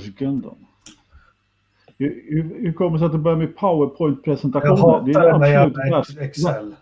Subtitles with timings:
[0.00, 0.54] Sekunden.
[1.98, 4.76] Hur, hur, hur kommer det sig att du börjar med Jag PowerPoint-presentationer?
[4.76, 6.20] hatar Det är absolut värsta.
[6.20, 6.74] Excel.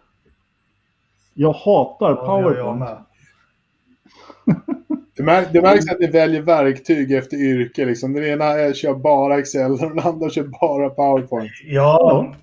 [1.35, 2.79] Jag hatar Ja, jag PowerPoint.
[2.79, 2.97] med.
[5.17, 7.85] Det, mär, det märks att ni väljer verktyg efter yrke.
[7.85, 8.13] Liksom.
[8.13, 11.51] Den ena är, kör bara Excel och den andra kör bara PowerPoint.
[11.65, 12.35] Ja,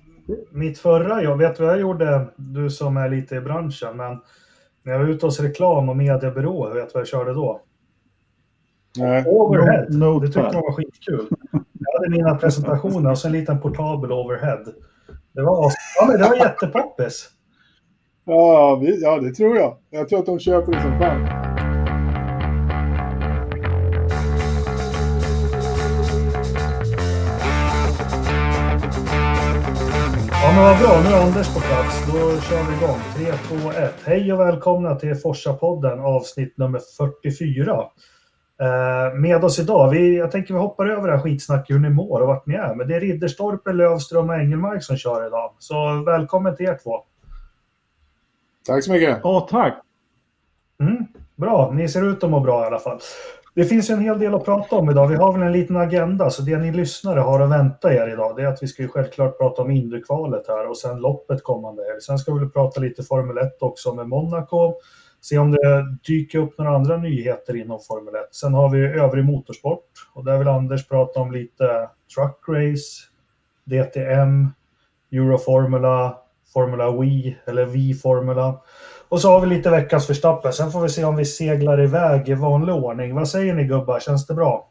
[0.50, 2.24] mitt förra jobb, vet du vad jag gjorde?
[2.36, 4.18] Du som är lite i branschen, men
[4.82, 7.60] när jag var ute hos reklam och mediebyråer, vet du vad jag körde då?
[8.98, 9.24] Nej.
[9.26, 9.86] Overhead.
[9.88, 11.26] No- det tyckte de var skitkul.
[11.52, 14.64] Jag hade mina presentationer och så en liten portabel overhead.
[15.34, 17.28] Det var, ja, men det var jättepoppis.
[18.24, 19.76] Ja, ja, det tror jag.
[19.90, 21.48] Jag tror att de köper det som fan.
[30.42, 31.00] Ja, men vad bra.
[31.04, 32.06] Nu är Anders på plats.
[32.06, 32.98] Då kör vi igång.
[33.16, 33.94] 3, 2, 1.
[34.04, 36.80] Hej och välkomna till Forsa-podden avsnitt nummer
[37.22, 37.84] 44.
[38.60, 41.90] Eh, med oss idag, vi, jag tänker vi hoppar över det här skitsnacket hur ni
[41.90, 42.74] mår och vart ni är.
[42.74, 45.54] Men det är Ridderstorpe, Lövström och Engelmark som kör idag.
[45.58, 47.04] Så välkommen till er två.
[48.66, 49.20] Tack så mycket.
[49.22, 49.82] Ja, tack.
[50.80, 52.98] Mm, bra, ni ser ut att må bra i alla fall.
[53.54, 55.06] Det finns ju en hel del att prata om idag.
[55.08, 58.36] Vi har väl en liten agenda, så det ni lyssnare har att vänta er idag
[58.36, 61.82] det är att vi ska ju självklart prata om Indy-kvalet här och sen loppet kommande
[61.82, 62.00] helg.
[62.00, 64.74] Sen ska vi väl prata lite Formel 1 också med Monaco.
[65.20, 68.34] Se om det dyker upp några andra nyheter inom Formel 1.
[68.34, 73.02] Sen har vi övrig motorsport och där vill Anders prata om lite truck race,
[73.64, 74.48] DTM,
[75.12, 76.18] Euroformula,
[76.52, 78.60] Formula Wii eller Wii-formula.
[79.08, 80.52] Och så har vi lite veckans Verstappen.
[80.52, 83.14] Sen får vi se om vi seglar iväg i vanlig ordning.
[83.14, 84.00] Vad säger ni gubbar?
[84.00, 84.68] Känns det bra?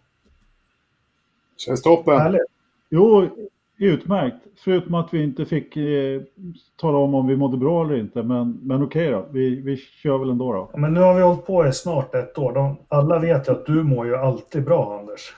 [1.58, 2.20] Känns toppen.
[2.20, 2.42] Härligt.
[2.90, 3.30] Jo,
[3.78, 4.36] utmärkt.
[4.58, 6.22] Förutom att vi inte fick eh,
[6.76, 8.24] tala om om vi mådde bra eller inte.
[8.24, 10.70] Men, men okej då, vi, vi kör väl ändå då.
[10.74, 12.54] Ja, Men nu har vi hållit på i snart ett år.
[12.54, 15.34] De, alla vet ju att du mår ju alltid bra, Anders.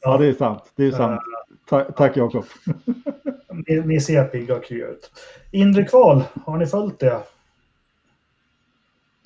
[0.00, 0.72] Ja, det är sant.
[0.76, 1.20] Det är sant.
[1.68, 2.44] Ta, tack Jakob.
[3.66, 5.10] Ni, ni ser pigga och krya ut.
[5.52, 7.20] Inre kval, har ni följt det?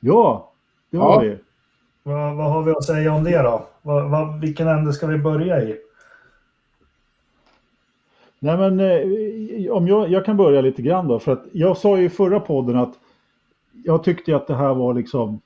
[0.01, 0.53] Ja,
[0.91, 1.05] det Ja.
[1.05, 1.37] var vi.
[2.03, 3.67] Vad, vad har vi att säga om det då?
[3.83, 5.77] Vad, vad, vilken ände ska vi börja i?
[8.45, 11.19] Nej, men eh, om jag, jag kan börja lite grann då.
[11.19, 12.95] För att jag sa ju i förra podden att
[13.85, 15.41] jag tyckte att det här var liksom...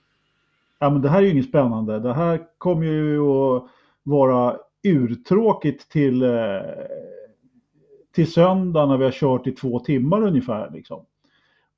[0.78, 1.98] Ja, men det här är ju inget spännande.
[1.98, 3.62] Det här kommer ju att
[4.02, 6.60] vara urtråkigt till, eh,
[8.14, 10.70] till söndag när vi har kört i två timmar ungefär.
[10.70, 11.04] Liksom.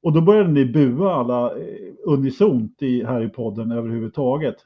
[0.03, 1.67] Och då började ni bua alla eh,
[2.05, 4.57] unisont i, här i podden överhuvudtaget.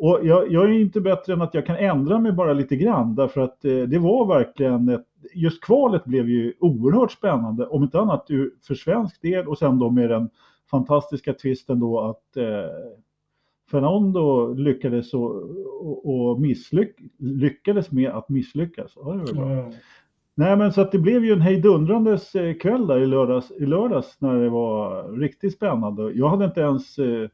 [0.00, 3.14] Och jag, jag är inte bättre än att jag kan ändra mig bara lite grann
[3.14, 8.00] därför att eh, det var verkligen ett, just kvalet blev ju oerhört spännande om inte
[8.00, 8.26] annat
[8.66, 10.30] för svensk del och sen då med den
[10.70, 12.44] fantastiska twisten då att eh,
[13.70, 15.34] Fernando lyckades och,
[15.80, 18.92] och, och misslyck, lyckades med att misslyckas.
[18.96, 19.52] Ja, det var.
[19.52, 19.72] Mm.
[20.34, 23.66] Nej, men så att det blev ju en hejdundrandes eh, kväll där i lördags, i
[23.66, 26.12] lördags när det var riktigt spännande.
[26.12, 27.28] Jag hade inte ens, eh,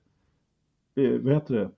[0.97, 1.71] eh, vad heter det,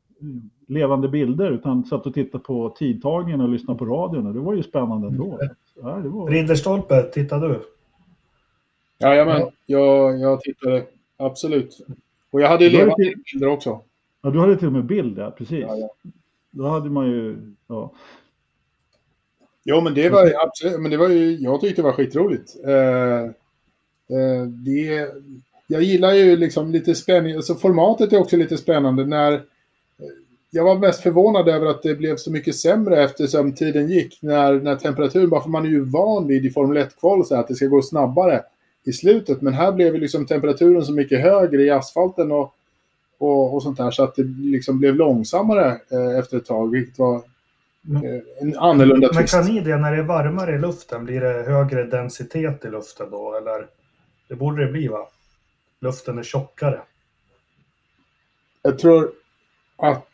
[0.69, 4.55] levande bilder utan satt och tittade på tidtagningen och lyssnade på radion och det var
[4.55, 5.35] ju spännande ändå.
[5.41, 5.49] Mm.
[5.83, 6.31] Ja, det var...
[6.31, 7.61] Ridderstolpe, tittar du?
[8.99, 9.51] Jajamän, Ja.
[9.67, 10.85] jag, jag tittade.
[11.17, 11.87] Absolut.
[12.31, 13.81] Och jag hade ju levande till- bilder också.
[14.23, 15.59] ja, du hade till och med bild, ja, precis.
[15.69, 15.89] Ja, ja.
[16.51, 17.93] Då hade man ju, ja.
[19.65, 22.57] Jo, men det var ju absolut, men det var ju, jag tyckte det var skitroligt.
[22.67, 23.23] Eh,
[24.19, 25.09] eh, det,
[25.67, 29.43] jag gillar ju liksom lite spänning, alltså formatet är också lite spännande när
[30.51, 34.53] jag var mest förvånad över att det blev så mycket sämre eftersom tiden gick när,
[34.53, 37.49] när temperaturen, bara för man är ju van vid i Formel 1-kval så här att
[37.49, 38.43] det ska gå snabbare
[38.85, 42.55] i slutet, men här blev liksom temperaturen så mycket högre i asfalten och,
[43.19, 46.99] och, och sånt där så att det liksom blev långsammare eh, efter ett tag, vilket
[46.99, 47.23] var eh,
[48.41, 49.35] en annorlunda Men twist.
[49.35, 51.05] kan ni det när det är varmare i luften?
[51.05, 53.37] Blir det högre densitet i luften då?
[53.37, 53.67] Eller?
[54.29, 55.09] Det borde det bli va?
[55.81, 56.81] Luften är tjockare.
[58.63, 59.11] Jag tror
[59.79, 60.13] att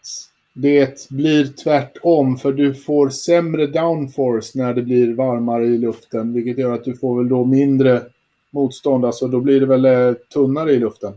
[0.52, 6.58] det blir tvärtom för du får sämre downforce när det blir varmare i luften vilket
[6.58, 8.02] gör att du får väl då mindre
[8.50, 11.12] motstånd, alltså då blir det väl eh, tunnare i luften.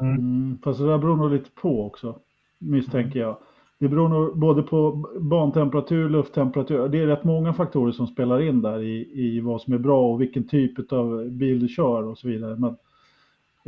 [0.00, 2.18] Mm, fast det där beror nog lite på också,
[2.58, 3.36] misstänker jag.
[3.78, 6.88] Det beror nog både på bantemperatur, lufttemperatur.
[6.88, 10.12] Det är rätt många faktorer som spelar in där i, i vad som är bra
[10.12, 12.56] och vilken typ av bil du kör och så vidare.
[12.56, 12.76] Men,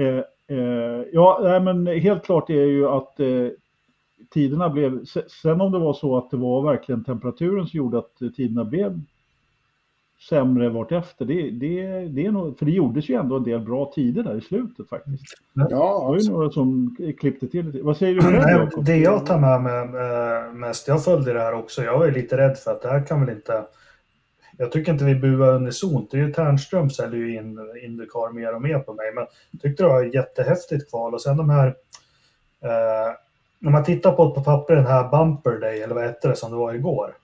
[0.06, 0.24] eh,
[0.58, 3.48] eh, ja, nej, men helt klart är ju att eh,
[4.30, 5.04] tiderna blev...
[5.04, 8.64] se- Sen om det var så att det var verkligen temperaturen som gjorde att tiderna
[8.64, 9.00] blev
[10.28, 11.24] sämre vartefter.
[11.24, 14.38] Det, det, det är nog, för det gjordes ju ändå en del bra tider där
[14.38, 15.24] i slutet faktiskt.
[15.52, 17.82] Ja, Det var ju några som klippte till lite.
[17.82, 21.54] Vad säger du själv det jag tar med mig eh, mest, jag följde det här
[21.54, 23.64] också, jag är lite rädd för att det här kan väl inte...
[24.60, 26.10] Jag tycker inte vi buar unisont.
[26.10, 29.60] Det är ju Ternström säljer ju in Indycar mer och mer på mig, men jag
[29.60, 31.14] tyckte det var ett jättehäftigt kval.
[31.14, 31.66] Och sen de här...
[32.64, 33.12] Eh,
[33.58, 36.50] när man tittar på på papper den här Bumper Day, eller vad hette det som
[36.50, 37.14] det var igår?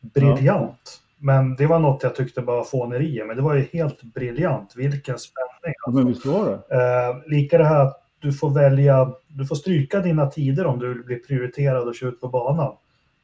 [0.00, 1.00] Briljant!
[1.18, 4.72] Men det var något jag tyckte bara fånerier, men det var ju helt briljant.
[4.76, 5.74] Vilken spänning!
[5.86, 6.76] Ja, men visst var det?
[6.76, 10.88] Eh, lika det här att du får välja, du får stryka dina tider om du
[10.94, 12.76] vill bli prioriterad och köra ut på banan.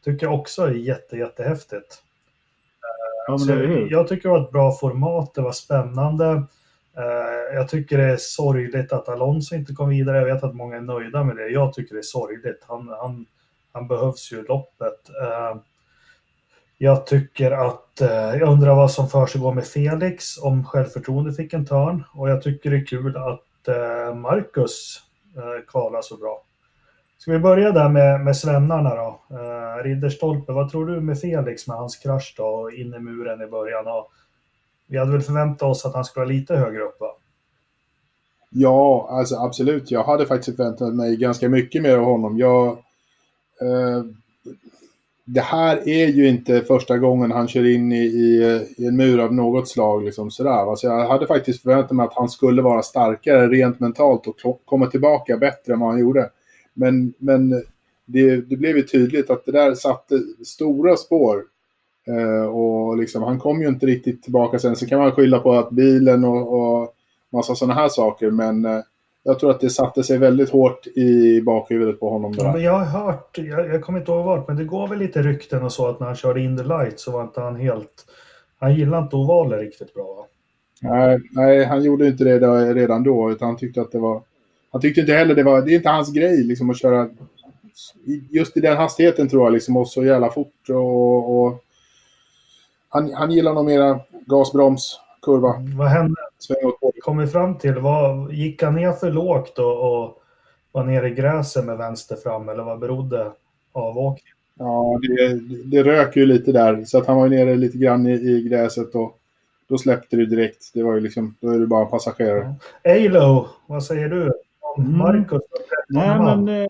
[0.05, 2.03] Tycker jag också är jätte, jättehäftigt.
[3.27, 3.38] Ja,
[3.91, 6.43] jag tycker det var ett bra format, det var spännande.
[6.98, 10.19] Eh, jag tycker det är sorgligt att Alonso inte kom vidare.
[10.19, 11.48] Jag vet att många är nöjda med det.
[11.48, 12.64] Jag tycker det är sorgligt.
[12.69, 13.26] Han, han,
[13.72, 15.08] han behövs ju i loppet.
[15.22, 15.60] Eh,
[16.78, 21.66] jag tycker att, eh, jag undrar vad som försiggår med Felix, om självförtroende fick en
[21.66, 22.04] törn.
[22.14, 23.42] Och jag tycker det är kul att
[24.16, 25.02] Marcus
[25.69, 26.42] kvalar så bra.
[27.19, 29.20] Ska vi börja där med, med svennarna då?
[29.84, 33.87] Ridderstolpe, vad tror du med Felix med hans krasch då in i muren i början?
[33.87, 34.10] Och
[34.87, 37.17] vi hade väl förväntat oss att han skulle vara lite högre upp va?
[38.50, 39.91] Ja, alltså absolut.
[39.91, 42.38] Jag hade faktiskt förväntat mig ganska mycket mer av honom.
[42.38, 42.69] Jag,
[43.61, 44.05] eh,
[45.25, 49.19] det här är ju inte första gången han kör in i, i, i en mur
[49.19, 50.05] av något slag.
[50.05, 50.71] Liksom sådär.
[50.71, 54.87] Alltså jag hade faktiskt förväntat mig att han skulle vara starkare rent mentalt och komma
[54.87, 56.31] tillbaka bättre än vad han gjorde.
[56.75, 57.50] Men, men
[58.05, 61.43] det, det blev ju tydligt att det där satte stora spår.
[62.06, 64.76] Eh, och liksom, han kom ju inte riktigt tillbaka sen.
[64.76, 66.94] Så kan man skylla på att bilen och, och
[67.32, 68.31] massa sådana här saker.
[68.31, 68.81] Men eh,
[69.23, 72.35] jag tror att det satte sig väldigt hårt i bakhuvudet på honom.
[72.38, 72.53] Ja, där.
[72.53, 75.23] men jag har hört, jag, jag kommer inte ihåg vart, men det går väl lite
[75.23, 78.06] rykten och så att när han körde in the light så var inte han helt...
[78.59, 80.26] Han gillade inte ovaler riktigt bra va?
[80.81, 83.31] Nej, nej, han gjorde inte det då, redan då.
[83.31, 84.23] Utan han tyckte att det var...
[84.73, 85.62] Han tyckte inte heller det var...
[85.62, 87.09] Det är inte hans grej liksom att köra
[88.31, 91.47] just i den hastigheten tror jag liksom och så jävla fort och...
[91.47, 91.62] och
[92.96, 96.14] han, han gillar nog mera gas, broms, kurva, Vad hände?
[97.00, 100.22] Kom vi fram till, vad, gick han ner för lågt och, och
[100.72, 103.32] var nere i gräset med vänster fram eller vad berodde
[103.72, 104.37] avåkningen?
[104.58, 106.84] Ja, det, det rök ju lite där.
[106.84, 109.19] Så att han var nere lite grann i, i gräset och
[109.69, 110.70] då släppte det direkt.
[110.75, 112.54] Det var ju liksom, då är det bara en passagerare.
[112.84, 114.32] Alo, vad säger du
[114.78, 114.99] Mm.
[114.99, 115.42] Marcus?
[115.88, 116.44] Nej, man.
[116.44, 116.62] men...
[116.62, 116.69] Eh,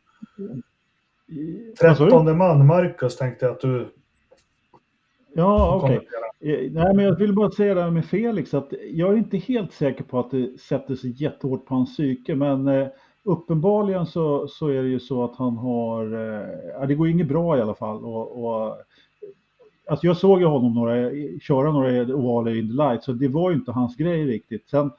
[1.82, 2.11] vad sa du?
[2.11, 3.88] 13 man Marcus tänkte jag att du
[5.37, 5.97] Ja, okej.
[5.97, 6.65] kommenterar.
[6.65, 9.37] Eh, Nej, men jag vill bara säga det här med Felix att jag är inte
[9.37, 12.87] helt säker på att det sätter sig jättehårt på hans psyke, men eh,
[13.25, 16.05] uppenbarligen så, så är det ju så att han har,
[16.83, 18.05] eh, det går inget bra i alla fall.
[18.05, 18.77] Och, och,
[19.91, 21.11] alltså jag såg ju honom några,
[21.41, 24.69] köra några ovaler in the light, så det var ju inte hans grej riktigt.
[24.71, 24.91] Sen,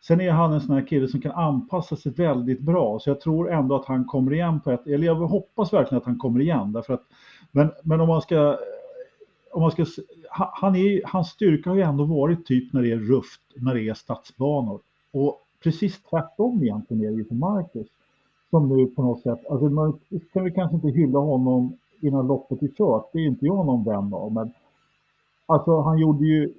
[0.00, 3.20] sen är han en sån här kille som kan anpassa sig väldigt bra, så jag
[3.20, 6.40] tror ändå att han kommer igen på ett, eller jag hoppas verkligen att han kommer
[6.40, 7.02] igen, därför att,
[7.52, 8.58] men, men om man ska
[9.52, 9.84] om man ska,
[10.30, 13.88] han är, hans styrka har ju ändå varit typ när det är rufft, när det
[13.88, 14.80] är stadsbanor.
[15.12, 17.86] Och precis tvärtom egentligen är det ju för Marcus.
[18.50, 19.98] Som nu på något sätt, alltså man
[20.32, 23.84] kan vi kanske inte hylla honom innan loppet är kört, det är inte jag någon
[23.84, 24.52] vän av, men
[25.46, 26.54] alltså han gjorde ju,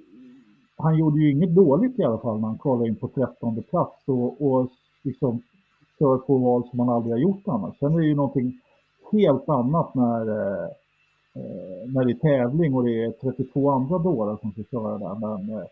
[0.76, 4.02] han gjorde ju inget dåligt i alla fall när han kvalade in på 13 plats
[4.06, 4.68] och, och
[5.02, 5.42] liksom
[5.98, 7.78] kör på val som han aldrig har gjort annars.
[7.78, 8.60] Sen är det ju någonting
[9.12, 10.68] helt annat när eh,
[11.36, 15.14] Eh, när det är tävling och det är 32 andra dårar som ska köra där.
[15.14, 15.64] Men eh,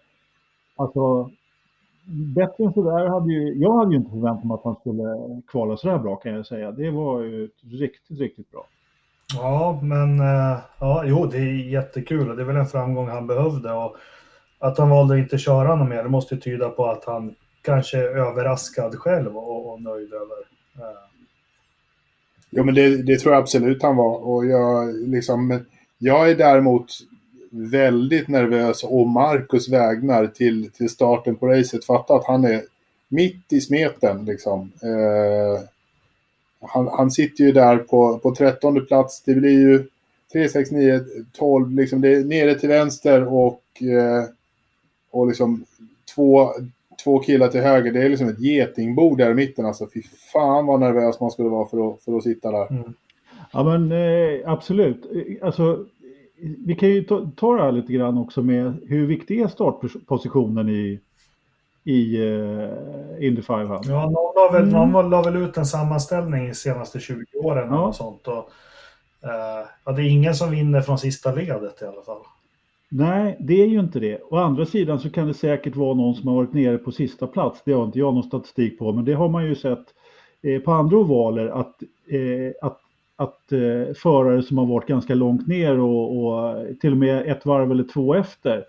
[0.77, 1.31] alltså,
[2.35, 5.77] bättre än sådär hade ju, jag hade ju inte förväntat mig att han skulle kvala
[5.77, 6.71] sådär bra kan jag säga.
[6.71, 8.67] Det var ju riktigt, riktigt bra.
[9.35, 13.27] Ja, men eh, ja, jo, det är jättekul och det är väl en framgång han
[13.27, 13.73] behövde.
[13.73, 13.97] Och
[14.59, 17.35] att han valde att inte köra något mer, det måste ju tyda på att han
[17.63, 20.39] kanske är överraskad själv och, och nöjd över.
[20.75, 21.18] eh,
[22.51, 24.27] Ja, men det, det tror jag absolut han var.
[24.29, 25.61] Och jag, liksom,
[25.99, 26.87] jag är däremot
[27.51, 31.85] väldigt nervös om Marcus vägnar till, till starten på racet.
[31.85, 32.63] Fatta att han är
[33.09, 34.25] mitt i smeten.
[34.25, 34.73] Liksom.
[34.83, 35.63] Eh,
[36.61, 39.23] han, han sitter ju där på, på 13 plats.
[39.23, 39.85] Det blir ju
[40.33, 41.01] 3, 6, 9,
[41.33, 41.71] 12.
[41.71, 44.25] Liksom det är nere till vänster och, eh,
[45.11, 45.65] och liksom
[46.15, 46.53] två,
[47.05, 47.93] två killar till höger.
[47.93, 49.67] Det är liksom ett getingbo där i mitten.
[49.67, 50.03] Alltså, fy
[50.33, 52.71] fan vad nervös man skulle vara för att, för att sitta där.
[52.73, 52.95] mm.
[53.53, 55.05] Ja men eh, absolut.
[55.15, 55.85] Eh, Alltså,
[56.67, 60.69] vi kan ju ta, ta det här lite grann också med hur viktig är startpositionen
[60.69, 61.01] i,
[61.85, 63.81] i eh, Indy 500?
[63.85, 64.75] Ja, någon la, väl, Mm.
[64.75, 67.87] någon var- la väl ut en sammanställning de senaste 20 åren Ja.
[67.87, 68.29] och sånt.
[68.29, 68.51] Och,
[69.25, 72.21] eh, ja, det är ingen som vinner från sista ledet i alla fall.
[72.89, 74.21] Nej, det är ju inte det.
[74.31, 77.27] Å andra sidan så kan det säkert vara någon som har varit nere på sista
[77.27, 77.63] plats.
[77.65, 79.85] Det har inte jag någon statistik på, men det har man ju sett
[80.43, 82.81] eh, på andra ovaler att, eh, att,
[83.17, 87.47] att eh, förare som har varit ganska långt ner och, och till och med ett
[87.47, 88.65] varv eller två efter.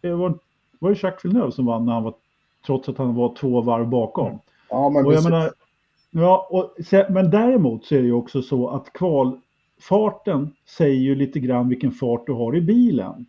[0.00, 0.38] Det var,
[0.78, 2.14] var det Jacques Villeneuve som vann när han var,
[2.66, 4.38] trots att han var två varv bakom.
[4.70, 5.50] Ja, men Och jag menar,
[6.10, 6.74] ja, och,
[7.10, 11.92] men däremot så är det ju också så att kvalfarten säger ju lite grann vilken
[11.92, 13.26] fart du har i bilen.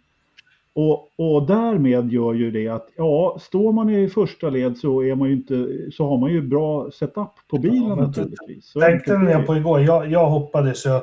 [0.74, 5.16] Och, och därmed gör ju det att ja, står man i första led så, är
[5.16, 8.66] man ju inte, så har man ju bra setup på bilen Ja, naturligtvis.
[8.66, 11.02] Så Tänkte ni på igår, jag, jag hoppades ju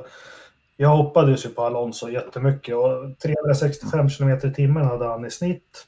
[0.77, 5.87] jag hoppades ju på Alonso jättemycket och 365 km i timmen hade han i snitt.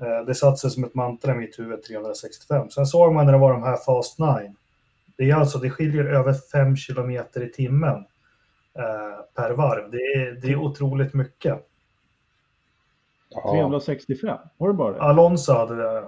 [0.00, 2.70] Eh, Det satte sig som ett mantra i mitt huvud, 365.
[2.70, 4.54] Sen såg man när det var de här Fast 9.
[5.16, 7.96] Det är alltså, det skiljer över 5 km i timmen
[8.78, 9.90] eh, per varv.
[9.90, 11.69] Det är, det är otroligt mycket.
[13.30, 13.52] Ja.
[13.52, 15.02] 365, var det bara det?
[15.02, 16.04] Alonso hade det.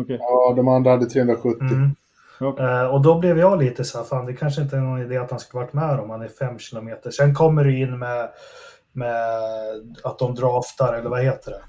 [0.00, 0.16] Okej.
[0.20, 1.60] ja, de andra hade 370.
[1.60, 1.90] Mm.
[2.40, 2.66] Okej.
[2.66, 5.16] Eh, och då blev jag lite så här, fan det kanske inte är någon idé
[5.16, 7.10] att han skulle varit med om han är fem kilometer.
[7.10, 8.30] Sen kommer du in med,
[8.92, 9.24] med
[10.04, 11.62] att de draftar, eller vad heter det?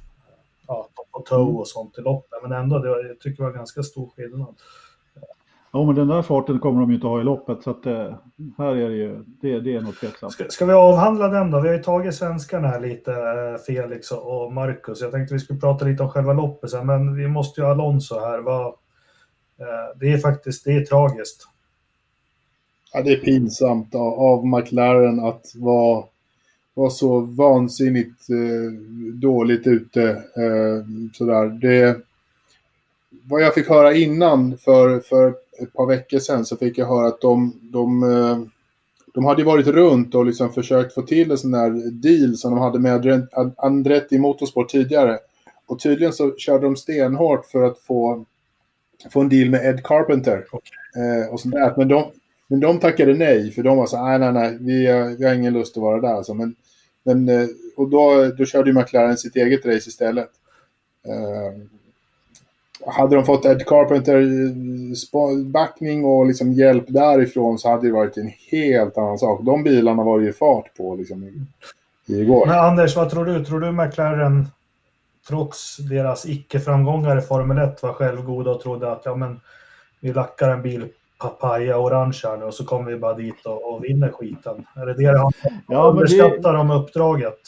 [0.68, 2.40] Ja, på toe och sånt i loppet.
[2.44, 4.56] Men ändå, det, jag tycker det var ganska stor skillnad.
[5.72, 8.14] Ja, men den där farten kommer de ju inte ha i loppet så att eh,
[8.58, 10.34] här är det ju, det, det är nog tveksamt.
[10.34, 11.60] Ska, ska vi avhandla den då?
[11.60, 15.02] Vi har ju tagit svenskarna här lite, eh, Felix och Marcus.
[15.02, 17.72] Jag tänkte vi skulle prata lite om själva loppet sen, men vi måste ju ha
[17.72, 18.40] Alonso här.
[18.40, 21.48] Vad, eh, det är faktiskt, det är tragiskt.
[22.94, 26.04] Ja, det är pinsamt av, av McLaren att vara,
[26.74, 28.72] vara så vansinnigt eh,
[29.14, 30.10] dåligt ute.
[30.12, 31.46] Eh, sådär.
[31.46, 31.98] Det,
[33.24, 37.08] vad jag fick höra innan för, för ett par veckor sedan så fick jag höra
[37.08, 38.40] att de, de, eh,
[39.14, 42.60] de hade varit runt och liksom försökt få till en sån där deal som de
[42.60, 45.20] hade med Andretti Motorsport tidigare.
[45.66, 48.26] Och tydligen så körde de stenhårt för att få,
[49.12, 50.46] få en deal med Ed Carpenter.
[50.96, 51.74] Eh, och sånt där.
[51.78, 52.12] Men de,
[52.48, 55.34] men de tackade nej, för de var så nej, nej, nej, vi, eh, vi har
[55.34, 56.14] ingen lust att vara där.
[56.14, 56.34] Alltså.
[56.34, 56.56] Men,
[57.04, 60.30] men, eh, och då, då körde ju McLaren sitt eget race istället.
[61.08, 61.62] Eh,
[62.88, 68.18] hade de fått Ed Carpenter eh, backning och liksom hjälp därifrån så hade det varit
[68.18, 69.42] en helt annan sak.
[69.44, 72.46] De bilarna var det ju fart på liksom, i, igår.
[72.46, 73.46] Men Anders, vad tror du?
[73.46, 74.48] Tror du McLaren,
[75.28, 79.40] trots deras icke-framgångar i Formel 1, var självgoda och trodde att ja, men,
[80.00, 80.88] vi lackar en bil
[81.20, 84.66] papaya orange här nu och så kommer vi bara dit och, och vinner skiten?
[84.76, 87.40] Är det det de Ja, men det, underskattar de uppdraget?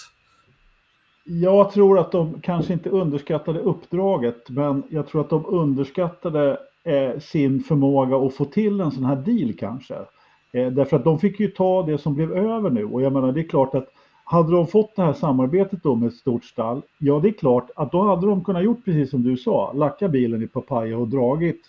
[1.23, 7.19] Jag tror att de kanske inte underskattade uppdraget, men jag tror att de underskattade eh,
[7.19, 9.95] sin förmåga att få till en sån här deal kanske.
[10.53, 13.31] Eh, därför att de fick ju ta det som blev över nu och jag menar
[13.31, 13.87] det är klart att
[14.23, 17.69] hade de fått det här samarbetet då med ett stort stall, ja det är klart
[17.75, 21.07] att då hade de kunnat gjort precis som du sa, lacka bilen i papaya och
[21.07, 21.61] dragit.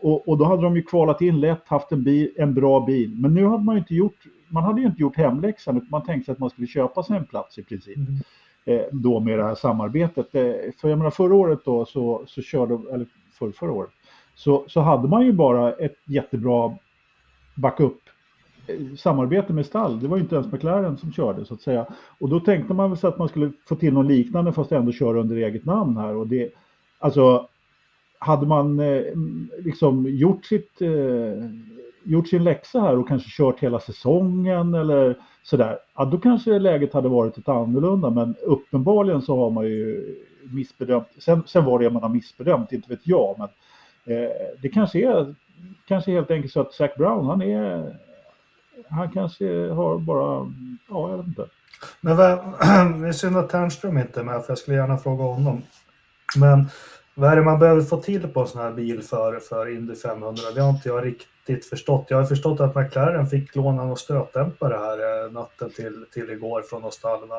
[0.00, 3.16] Och, och då hade de ju kvalat in lätt, haft en, bil, en bra bil.
[3.18, 4.16] Men nu hade man ju inte gjort,
[4.48, 7.16] man hade ju inte gjort hemläxan utan man tänkte sig att man skulle köpa sig
[7.16, 8.14] en plats i princip Mm.
[8.68, 10.34] Eh, då med det här samarbetet.
[10.34, 13.90] Eh, för jag menar förra året då så, så körde, eller för, förra året,
[14.34, 16.76] så, så hade man ju bara ett jättebra
[17.54, 20.00] backup-samarbete eh, med stall.
[20.00, 21.86] Det var ju inte ens McLaren som körde så att säga.
[22.18, 24.92] Och då tänkte man väl så att man skulle få till något liknande fast ändå
[24.92, 26.16] köra under eget namn här.
[26.16, 26.50] Och det,
[26.98, 27.48] alltså,
[28.18, 29.02] hade man eh,
[29.58, 30.88] liksom gjort sitt eh,
[32.04, 36.92] gjort sin läxa här och kanske kört hela säsongen eller sådär, ja, då kanske läget
[36.92, 38.10] hade varit lite annorlunda.
[38.10, 41.08] Men uppenbarligen så har man ju missbedömt.
[41.18, 43.36] Sen, sen var det man har missbedömt, inte vet jag.
[43.38, 43.48] Men
[44.16, 44.30] eh,
[44.62, 45.34] det kanske är
[45.88, 47.96] kanske helt enkelt så att Zac Brown, han är
[48.88, 50.52] han kanske har bara,
[50.88, 51.46] ja jag vet inte.
[52.00, 52.38] Men vad,
[53.00, 55.62] det är synd att Ternström inte är med, för jag skulle gärna fråga honom.
[56.36, 56.68] Men
[57.18, 59.94] vad är det man behöver få till på en sån här bil för, för Indy
[59.94, 60.42] 500?
[60.54, 62.06] Det har inte jag riktigt förstått.
[62.08, 66.62] Jag har förstått att McLaren fick låna någon stötdämpare här eh, natten till, till igår
[66.62, 67.36] från Ostalva.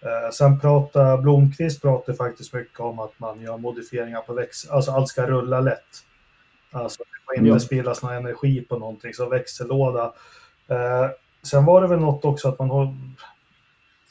[0.00, 4.90] Eh, sen pratar Blomqvist pratar faktiskt mycket om att man gör modifieringar på växel, alltså
[4.90, 6.04] allt ska rulla lätt.
[6.72, 7.58] Alltså det får inte Ja.
[7.60, 10.12] spillas någon energi på någonting, så växellåda.
[10.68, 11.08] Eh,
[11.42, 12.96] sen var det väl något också att man har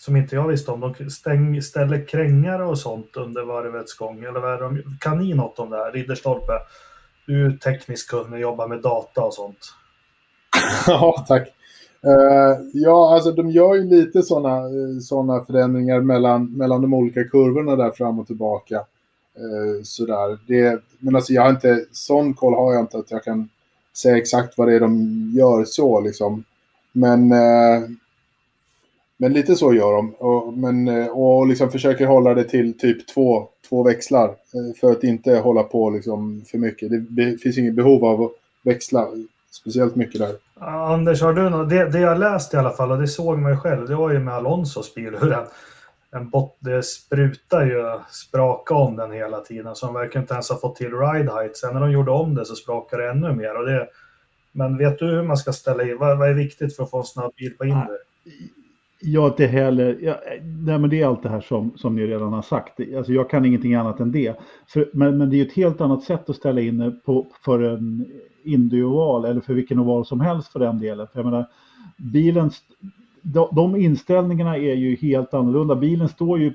[0.03, 0.79] som inte jag visste om.
[0.79, 4.23] De stäng, ställer krängare och sånt under varvets gång.
[4.23, 5.91] Eller vad är de, kan ni något om det här?
[5.91, 6.53] Ridderstolpe,
[7.25, 9.57] du är teknisk kunnig, jobbar med data och sånt.
[10.87, 11.47] Ja, tack.
[12.05, 17.23] Uh, ja, alltså de gör ju lite sådana eh, såna förändringar mellan, mellan de olika
[17.23, 18.75] kurvorna där fram och tillbaka.
[18.75, 20.39] Uh, sådär.
[20.47, 23.49] Det, men alltså jag har inte, sån koll har jag inte att jag kan
[23.97, 26.43] säga exakt vad det är de gör så liksom.
[26.91, 27.89] Men, uh,
[29.17, 30.13] men lite så gör de.
[30.13, 34.27] Och, men, eh, och liksom försöker hålla det till typ två, två växlar.
[34.29, 36.89] eh, För att inte hålla på liksom för mycket.
[37.09, 38.31] Det, finns inget behov av att
[38.63, 39.07] växla
[39.51, 40.35] speciellt mycket där.
[40.59, 43.51] Anders, har du något, det, det jag läst i alla fall, och det såg man
[43.51, 45.45] ju själv, det var ju med Alonsos bil hur den,
[46.11, 50.49] en bot, det sprutar ju spraka om den hela tiden, så de verkar inte ens
[50.49, 51.57] ha fått till ride height.
[51.57, 53.57] Sen när de gjorde om det så sprakade det ännu mer.
[53.57, 53.87] Och det,
[54.51, 55.97] men vet du hur man ska ställa in?
[55.97, 57.93] Vad, vad är viktigt för att få en snabb bil på Indy?
[59.05, 59.97] Jag inte heller.
[60.01, 60.15] Jag,
[60.65, 62.79] nej, men det är allt det här som, som ni redan har sagt.
[62.97, 64.39] Alltså, jag kan ingenting annat än det.
[64.67, 67.59] För, men, men det är ju ett helt annat sätt att ställa in på, för
[67.63, 68.05] en
[68.43, 71.07] Indy-oval eller för vilken oval som helst för den delen.
[71.13, 71.45] För jag menar,
[71.97, 72.61] bilens,
[73.21, 75.75] de, de inställningarna är ju helt annorlunda.
[75.75, 76.53] Bilen står ju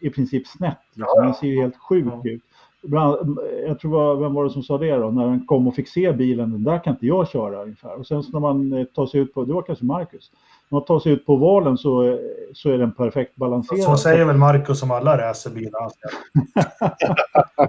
[0.00, 0.78] i princip snett.
[0.94, 1.24] Liksom.
[1.24, 2.30] Den ser ju helt sjuk Ja.
[2.30, 2.42] ut.
[2.82, 5.10] Bland- Jag tror, var- vem var det som sa det då?
[5.10, 7.98] När han kom och fick se bilen, den där kan inte jag köra ungefär.
[7.98, 10.30] Och sen så när man eh, tar sig ut på, det var kanske Marcus,
[10.72, 12.18] man tar sig ut på valen så,
[12.54, 13.82] så är den perfekt balanserad.
[13.82, 15.88] Så säger väl Marcus om alla racerbilar.
[15.88, 16.08] ska-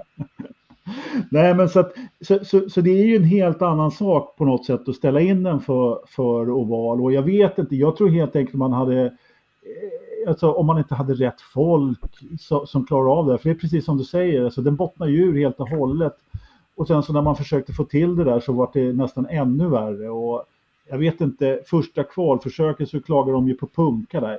[1.30, 4.44] Nej, men så, att, så, så, så det är ju en helt annan sak på
[4.44, 7.00] något sätt att ställa in den för, för oval.
[7.00, 9.10] Och jag vet inte, jag tror helt enkelt man hade, eh,
[10.28, 11.98] alltså om man inte hade rätt folk
[12.40, 13.38] så, som klarar av det.
[13.38, 16.16] För det är precis som du säger, alltså den bottnar ju ur helt och hållet.
[16.76, 19.68] Och sen så när man försökte få till det där så var det nästan ännu
[19.68, 20.10] värre.
[20.10, 20.44] Och
[20.88, 24.38] jag vet inte, första kvalförsöket så klagar de ju på punka där.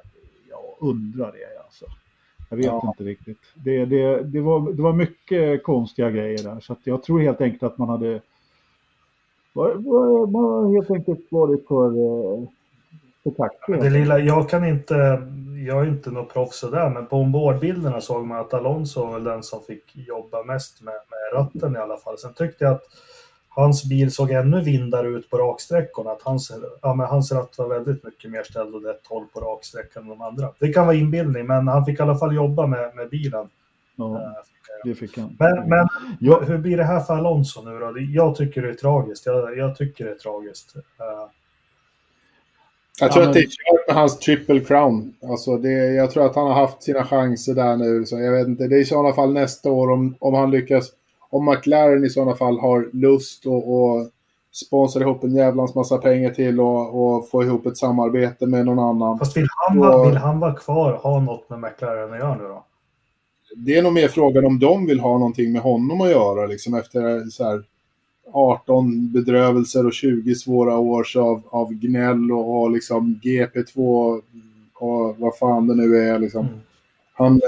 [0.49, 1.85] Jag undrar det alltså.
[2.49, 2.81] Jag vet Ja.
[2.87, 3.37] inte riktigt.
[3.53, 6.59] Det, det, det, var, det var mycket konstiga grejer där.
[6.59, 8.21] Så jag tror helt enkelt att man hade...
[9.53, 12.47] Man har helt enkelt varit för, eh,
[13.23, 13.75] för kaxig.
[13.81, 14.93] Det lilla, jag kan inte,
[15.67, 19.43] jag är inte något proffs sådär, men på ombordbilderna såg man att Alonso var den
[19.43, 22.17] som fick jobba mest med, med ratten i alla fall.
[22.17, 22.83] Sen tyckte jag att
[23.55, 26.11] hans bil såg ännu vindare ut på raksträckorna.
[26.11, 29.39] Att hans, ja, men hans ratt var väldigt mycket mer ställd åt ett håll på
[29.39, 30.49] raksträckan än de andra.
[30.59, 33.47] Det kan vara inbildning, men han fick i alla fall jobba med, med bilen.
[33.95, 34.21] Ja,
[34.83, 35.35] Eh, det fick han.
[35.39, 35.87] Men, men
[36.19, 37.93] Ja, hur blir det här för Alonso nu då?
[37.99, 39.25] Jag tycker det är tragiskt.
[39.25, 40.75] Jag, jag tycker det är tragiskt.
[40.75, 41.29] Eh,
[43.01, 45.13] Jag tror Ja, att det är kört med hans triple crown.
[45.29, 48.05] Alltså det, jag tror att han har haft sina chanser där nu.
[48.05, 50.89] Så jag vet inte, det är i sådana fall nästa år om, om han lyckas.
[51.29, 54.09] Om McLaren i sådana fall har lust och, och
[54.51, 58.79] sponsra ihop en jävlans massa pengar till och, och få ihop ett samarbete med någon
[58.79, 59.19] annan.
[59.19, 62.35] Fast vill han, vara, Och- vill han vara kvar ha något med McLaren att göra
[62.35, 62.63] nu då?
[63.55, 66.73] Det är nog mer frågan om de vill ha någonting med honom att göra liksom
[66.73, 67.63] efter så här
[68.31, 74.21] 18 bedrövelser och 20 svåra års av, av gnäll och, och liksom GP2
[74.73, 76.45] och vad fan det nu är liksom.
[76.45, 76.59] Mm.
[77.13, 77.41] Han,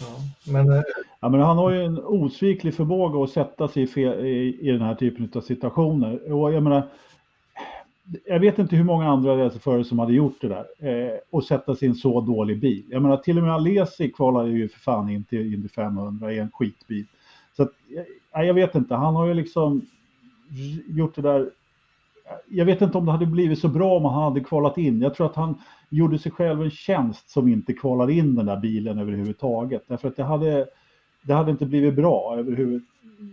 [0.00, 0.52] Ja.
[0.52, 0.82] Men eh,
[1.26, 4.70] Ja, men han har ju en osviklig förmåga att sätta sig i, fel, i, i
[4.70, 6.32] den här typen av situationer.
[6.32, 6.88] Och jag menar,
[8.24, 11.76] jag vet inte hur många andra racerförare som hade gjort det där eh, och sätta
[11.76, 12.84] sig i en så dålig bil.
[12.88, 16.38] Jag menar, till och med Alesi kvalade ju för fan in till Indy 500 i
[16.38, 17.06] en skitbil.
[17.56, 17.72] Så att,
[18.32, 19.86] jag, jag vet inte, han har ju liksom
[20.88, 21.50] gjort det där.
[22.48, 25.00] Jag vet inte om det hade blivit så bra om han hade kvalat in.
[25.00, 25.54] Jag tror att han
[25.88, 29.82] gjorde sig själv en tjänst som inte kvalade in den där bilen överhuvudtaget.
[29.86, 30.66] Därför att det hade,
[31.22, 32.82] det hade inte blivit bra överhuvud,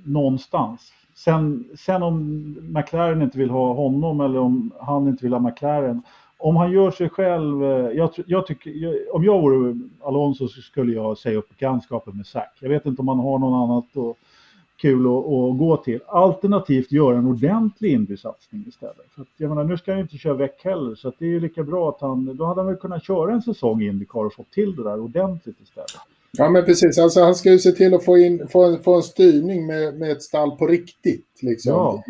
[0.06, 0.94] någonstans.
[1.16, 2.18] Sen, sen om
[2.62, 6.02] McLaren inte vill ha honom eller om han inte vill ha McLaren.
[6.38, 10.62] Om han gör sig själv, eh, jag, jag tycker, jag, om jag vore Alonso så
[10.62, 12.58] skulle jag säga upp bekantskapen med Zack.
[12.60, 14.18] Jag vet inte om han har någon annat och,
[14.84, 16.00] kul att, att gå till.
[16.08, 19.06] Alternativt göra en ordentlig Indy-satsning istället.
[19.16, 21.30] För att, jag menar, nu ska han ju inte köra väck heller så det är
[21.30, 24.26] ju lika bra att han, då hade han väl kunnat köra en säsong i Indycar
[24.26, 25.92] och fått till det där ordentligt istället.
[26.38, 28.96] ja men precis, alltså han ska ju se till att få, in, få, en, få
[28.96, 31.40] en styrning med, med ett stall på riktigt.
[31.42, 31.72] Liksom.
[31.72, 32.04] Ja.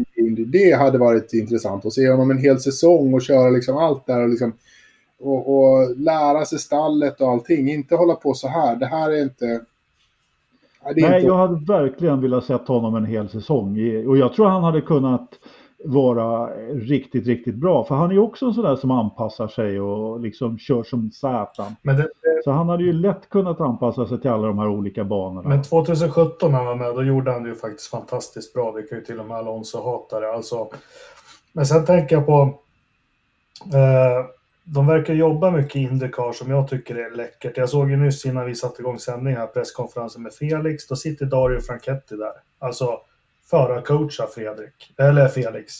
[0.48, 4.22] Det hade varit intressant att se honom en hel säsong och köra liksom allt där
[4.22, 4.54] och, liksom,
[5.20, 7.70] och, och lära sig stallet och allting.
[7.70, 8.76] Inte hålla på så här.
[8.76, 9.62] Det här är inte...
[10.86, 14.46] Nej, inte jag hade verkligen velat sett honom en hel säsong i- och jag tror
[14.46, 15.30] han hade kunnat
[15.86, 17.84] vara riktigt, riktigt bra.
[17.84, 21.12] För han är ju också en sån där som anpassar sig och liksom kör som
[21.12, 21.76] satan.
[21.82, 22.08] Men, det,
[22.44, 25.50] Så han hade ju lätt kunnat anpassa sig till alla de här olika banorna.
[25.50, 28.72] men 2017 när han var med, då gjorde han det ju faktiskt fantastiskt bra.
[28.72, 30.32] Det kan ju till och med Alonso hatare.
[30.34, 30.68] Alltså,
[31.54, 32.42] men sen tänker jag på...
[33.74, 34.26] Eh,
[34.64, 37.58] de verkar jobba mycket i Indycar som jag tycker är läckert.
[37.58, 40.88] Jag såg ju nyss innan vi satte igång sändningen här, presskonferensen med Felix.
[40.88, 42.34] Då sitter Dario Franchetti där.
[42.60, 43.00] Alltså
[43.50, 45.74] förarcoachar Fredrik, eller Felix.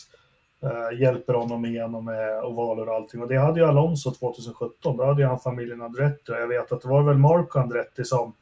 [0.62, 3.22] Eh, hjälper honom igenom med ovaler och allting.
[3.22, 4.96] Och det hade ju Alonso 2017.
[4.96, 6.32] Då hade ju han familjen Andretti.
[6.32, 8.34] Och jag vet att det var väl Marco Andretti som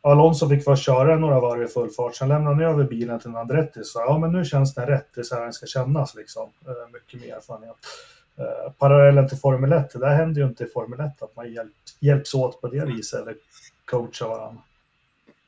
[0.00, 3.36] Alonso fick först köra några varv i full fart, sen lämnade han över bilen till
[3.36, 3.84] Andretti.
[3.84, 5.08] Så ja, men nu känns den rätt.
[5.14, 6.50] Det är så här den ska kännas liksom.
[6.66, 7.76] Eh, mycket mer erfarenhet.
[8.38, 11.52] Eh, parallellen till Formel 1, det där händer ju inte i Formel 1 att man
[11.52, 13.34] hjälp, hjälps åt på det viset eller
[13.84, 14.62] coachar varandra.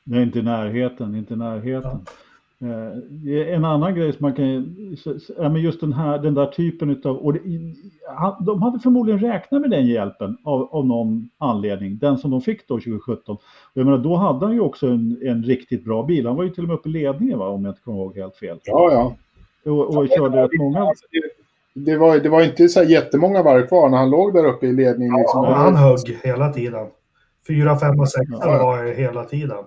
[0.03, 2.05] Nej, inte i närheten, inte i närheten.
[2.05, 2.13] Ja.
[2.61, 4.75] Eh, en annan grej som man kan,
[5.37, 7.39] ja, men just den här, den där typen utav, och det,
[8.45, 12.67] de hade förmodligen räknat med den hjälpen av, av någon anledning, den som de fick
[12.67, 13.37] då 2017.
[13.73, 16.49] Jag menar, då hade han ju också en, en riktigt bra bil, han var ju
[16.49, 18.59] till och med uppe i ledningen va, om jag inte kommer ihåg helt fel.
[18.63, 19.15] Ja, ja.
[19.71, 20.79] Och, och körde rätt många.
[20.79, 21.38] Alltså, det
[21.97, 25.15] var, det var inte så jättemånga varv kvar när han låg där uppe i ledningen.
[25.15, 25.43] Liksom.
[25.43, 26.87] Ja, han högg hela tiden.
[27.47, 28.63] Fyra, fem och sex ja.
[28.63, 29.57] var hela tiden.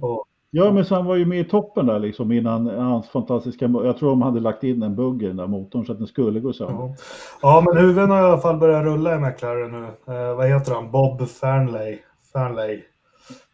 [0.00, 0.24] Och...
[0.50, 3.64] Ja, men så han var ju med i toppen där liksom innan hans fantastiska...
[3.64, 6.06] Jag tror de hade lagt in en bugg i den där motorn så att den
[6.06, 6.74] skulle gå sönder.
[6.74, 6.94] Ja.
[7.42, 10.14] ja, men huvuden har i alla fall börjat rulla i McLaren nu.
[10.14, 10.90] Eh, vad heter han?
[10.90, 11.98] Bob Fernley.
[12.32, 12.82] Fernley.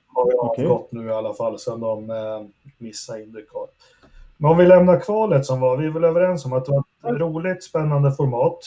[0.06, 0.64] Har ju okay.
[0.64, 2.16] avgått nu i alla fall sen de eh,
[2.78, 3.66] missade Indycar.
[4.36, 7.14] Men om vi lämnar kvalet som var, vi är väl överens om att det var
[7.14, 8.58] ett roligt, spännande format.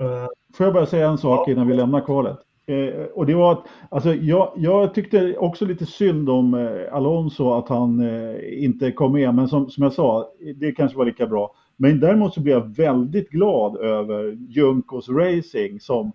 [0.00, 1.52] Eh, Får jag bara säga en sak ja.
[1.52, 2.38] innan vi lämnar kvalet?
[2.66, 7.52] Eh, och det var att, alltså jag, jag tyckte också lite synd om eh, Alonso
[7.52, 11.26] att han eh, inte kom med, men som, som jag sa, det kanske var lika
[11.26, 11.54] bra.
[11.76, 16.12] Men däremot så blev jag väldigt glad över Junkos Racing som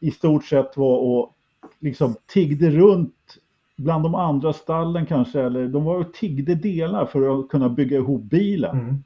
[0.00, 1.34] i stort sett var och
[1.80, 3.38] liksom tiggde runt
[3.76, 7.96] bland de andra stallen kanske, eller de var och tiggde delar för att kunna bygga
[7.96, 8.78] ihop bilen.
[8.78, 9.04] Mm.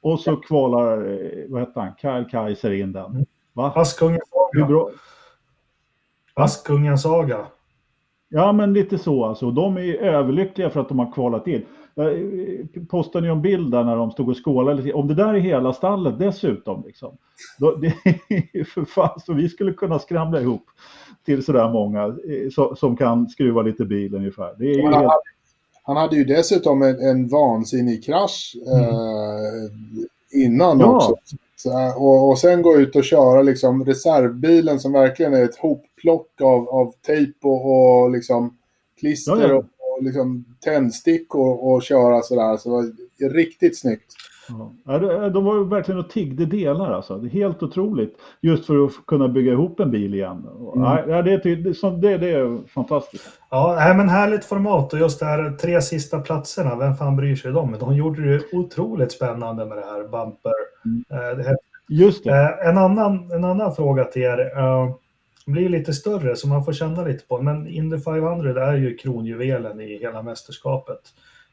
[0.00, 3.10] Och så kvalar, eh, vad heter han, Kyle Kaiser in den.
[3.10, 3.26] Mm.
[3.52, 3.72] Va?
[3.74, 4.88] Askungen Saga.
[6.34, 7.46] Askungen Saga.
[8.28, 9.50] Ja, men lite så alltså.
[9.50, 11.64] De är överlyckliga för att de har kvalat in.
[11.98, 14.92] Eh, postade ni en bild där när de stod och skålade?
[14.92, 17.16] Om det där är hela stallet dessutom, liksom,
[17.58, 17.86] då, det
[18.52, 20.64] är för fan så vi skulle kunna skramla ihop
[21.24, 24.54] till sådär många eh, som kan skruva lite bil ungefär.
[24.58, 25.06] Det är han, helt...
[25.06, 25.20] hade,
[25.82, 28.84] han hade ju dessutom en, en vansinnig krasch mm.
[28.84, 30.96] eh, innan ja.
[30.96, 31.14] också.
[31.96, 36.68] Och, och sen gå ut och köra liksom reservbilen som verkligen är ett hopplock av,
[36.68, 38.56] av tejp och, och liksom
[38.98, 39.54] klister ja, ja.
[39.54, 39.64] och,
[39.96, 42.56] och liksom tändstickor och köra sådär.
[42.56, 44.12] Så det var riktigt snyggt.
[44.84, 47.18] Ja, de var verkligen och tiggde delar alltså.
[47.18, 48.16] Det är helt otroligt.
[48.40, 50.46] Just för att kunna bygga ihop en bil igen.
[50.74, 50.84] Mm.
[50.84, 51.38] Ja, det, är,
[52.00, 53.24] det, det är fantastiskt.
[53.50, 57.52] Ja, men härligt format och just det här tre sista platserna, vem fan bryr sig
[57.52, 57.76] dem?
[57.80, 60.52] De gjorde det otroligt spännande med det här bumper.
[60.84, 61.04] Mm.
[61.10, 61.56] Eh, det här.
[61.88, 62.30] Just det.
[62.30, 64.38] Eh, en annan, en annan fråga till er.
[65.48, 68.96] Uh, blir lite större så man får känna lite på Men Indy 500 är ju
[68.96, 71.00] kronjuvelen i hela mästerskapet.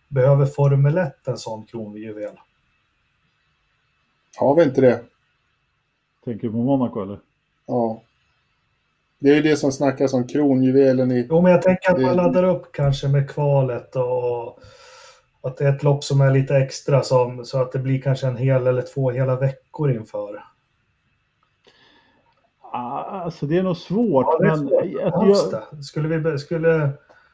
[0.07, 2.39] Behöver Formel 1 en sån kronjuvel?
[4.37, 5.03] Har vi inte det?
[6.25, 7.19] Tänker du på Monaco eller?
[7.65, 8.01] Ja.
[9.19, 11.27] Det är ju det som snackas om kronjuvelen i...
[11.29, 14.59] Jo, men jag tänker att man laddar upp kanske med kvalet och
[15.41, 18.27] att det är ett lopp som är lite extra som, så att det blir kanske
[18.27, 20.43] en hel eller två hela veckor inför.
[22.73, 24.25] Alltså det är nog svårt.
[24.29, 24.71] Ja, det är svårt.
[24.71, 25.83] Men jag...
[25.83, 26.89] skulle, vi, skulle,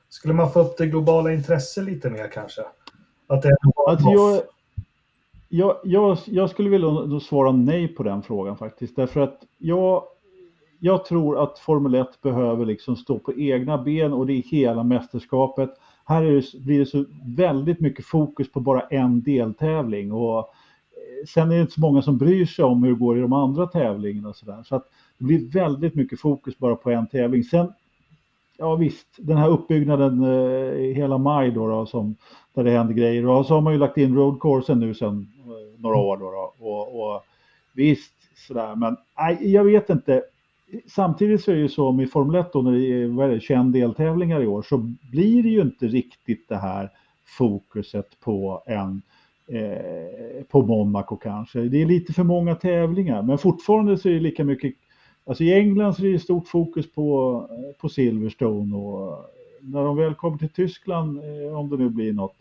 [0.09, 2.61] skulle man få upp det globala intresset lite mer kanske?
[3.27, 4.41] Att det är alltså jag,
[5.49, 8.95] jag, jag, jag, skulle vilja svara nej på den frågan faktiskt.
[8.95, 10.03] Därför att jag,
[10.79, 14.83] jag tror att Formel 1 behöver liksom stå på egna ben och det är hela
[14.83, 15.69] mästerskapet.
[16.05, 17.05] Här det, blir det så
[17.37, 20.11] väldigt mycket fokus på bara en deltävling.
[20.11, 20.45] Och eh,
[21.27, 23.33] sen är det inte så många som bryr sig om hur det går i de
[23.33, 24.29] andra tävlingarna.
[24.29, 24.63] Och så där.
[24.63, 24.87] så att
[25.19, 27.43] det blir väldigt mycket fokus bara på en tävling.
[27.43, 27.73] Sen,
[28.57, 32.15] ja visst, den här uppbyggnaden eh, hela maj då, då som,
[32.53, 33.27] där det händer grejer.
[33.27, 36.17] Och så har man ju lagt in roadcoursen nu sen eh, några år.
[36.17, 37.23] Då, då och, och,
[37.73, 38.13] visst,
[38.47, 40.23] sådär, men nej, jag vet inte.
[40.87, 43.33] Samtidigt så är det ju så med Formel 1 då, när det är, vad är
[43.33, 44.77] det, 21 deltävlingar i år, så
[45.11, 46.89] blir det ju inte riktigt det här
[47.37, 49.01] fokuset på en
[49.47, 51.59] eh, på Monaco kanske.
[51.59, 54.73] Det är lite för många tävlingar, men fortfarande så är det lika mycket
[55.25, 59.29] Alltså i England så är det stort fokus på, på Silverstone och
[59.61, 62.35] när de väl kommer till Tyskland, eh, om det nu blir något,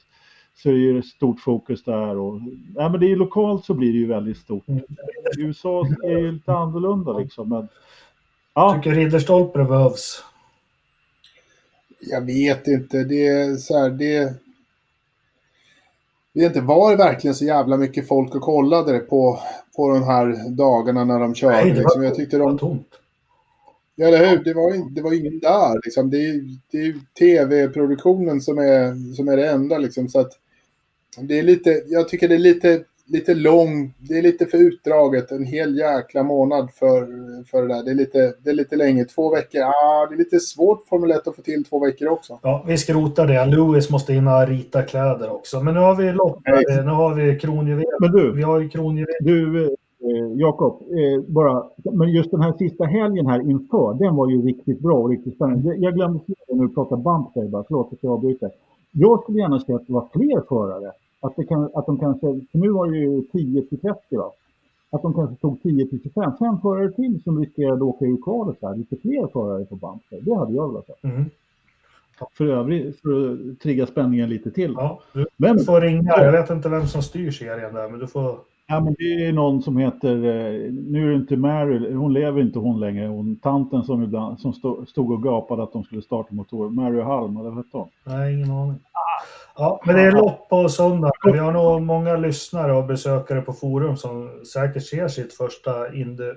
[0.54, 2.16] så är det stort fokus där.
[2.16, 2.40] Och,
[2.76, 4.68] ja, men det är lokalt så blir det ju väldigt stort.
[4.68, 4.82] Mm.
[5.38, 7.48] I USA är det lite annorlunda liksom.
[7.48, 7.68] Men,
[8.54, 8.74] ja.
[8.74, 10.24] Tycker Ridderstolpe behövs?
[12.00, 13.04] Jag vet inte.
[13.04, 14.34] Det är så här, det...
[16.38, 19.38] Det inte, var det verkligen så jävla mycket folk och kollade på,
[19.76, 21.54] på de här dagarna när de körde?
[21.54, 22.02] Nej, det var, liksom.
[22.02, 22.58] Jag tyckte de...
[22.58, 22.88] tomt.
[23.96, 24.44] Ja, eller hur?
[24.44, 25.80] Det var, det var ingen där.
[25.84, 26.10] Liksom.
[26.10, 29.78] Det är, det är tv-produktionen som är, som är det enda.
[29.78, 30.08] Liksom.
[30.08, 30.32] Så att,
[31.20, 35.30] det är lite, jag tycker det är lite, lite lång, det är lite för utdraget,
[35.30, 37.06] en hel jäkla månad för,
[37.44, 37.82] för det där.
[37.84, 41.10] Det är lite, det är lite länge, två veckor, ah, det är lite svårt Formel
[41.10, 42.38] 1 att få till två veckor också.
[42.42, 43.44] Ja, vi skrotar det.
[43.44, 45.60] Lewis måste in och rita kläder också.
[45.60, 46.40] Men nu har vi lopp,
[46.84, 47.84] nu har vi kronjuvel.
[48.00, 49.14] Men du, vi har ju kronjuvel.
[49.20, 49.70] Du, eh,
[50.36, 54.80] Jakob, eh, bara, men just den här sista helgen här inför, den var ju riktigt
[54.80, 55.76] bra och riktigt spännande.
[55.76, 58.50] Jag glömde säga det när du pratade Bumpday bara, förlåt att jag avbryter.
[58.92, 60.92] Jag skulle gärna se att det var fler förare.
[61.20, 64.32] Att, det kan, att de kanske, för nu var det ju 10 till 30 va?
[64.90, 66.32] Att de kanske tog 10 till 25.
[66.38, 68.74] Fem förare till som riskerade att åka ur kvalet där.
[68.74, 70.20] Lite fler förare på Bumpday.
[70.20, 71.08] Det hade jag velat se.
[71.08, 71.24] Mm.
[72.32, 74.74] För övrigt, för att trigga spänningen lite till.
[74.76, 76.12] Ja, du Men, får ringa.
[76.16, 78.38] Jag vet inte vem som styr serien där, men du får...
[78.66, 82.40] ja, men det är någon som heter, eh, nu är det inte Mary, hon lever
[82.40, 86.02] inte hon längre, hon tanten som ibland som stod, stod och gapade att de skulle
[86.02, 86.70] starta motor.
[86.70, 87.88] Mary Halm, eller vad hette hon?
[88.04, 88.78] Nej, ingen aning.
[89.60, 91.10] Ja, men det är lopp på söndag.
[91.24, 96.32] Vi har nog många lyssnare och besökare på forum som säkert ser sitt första Indy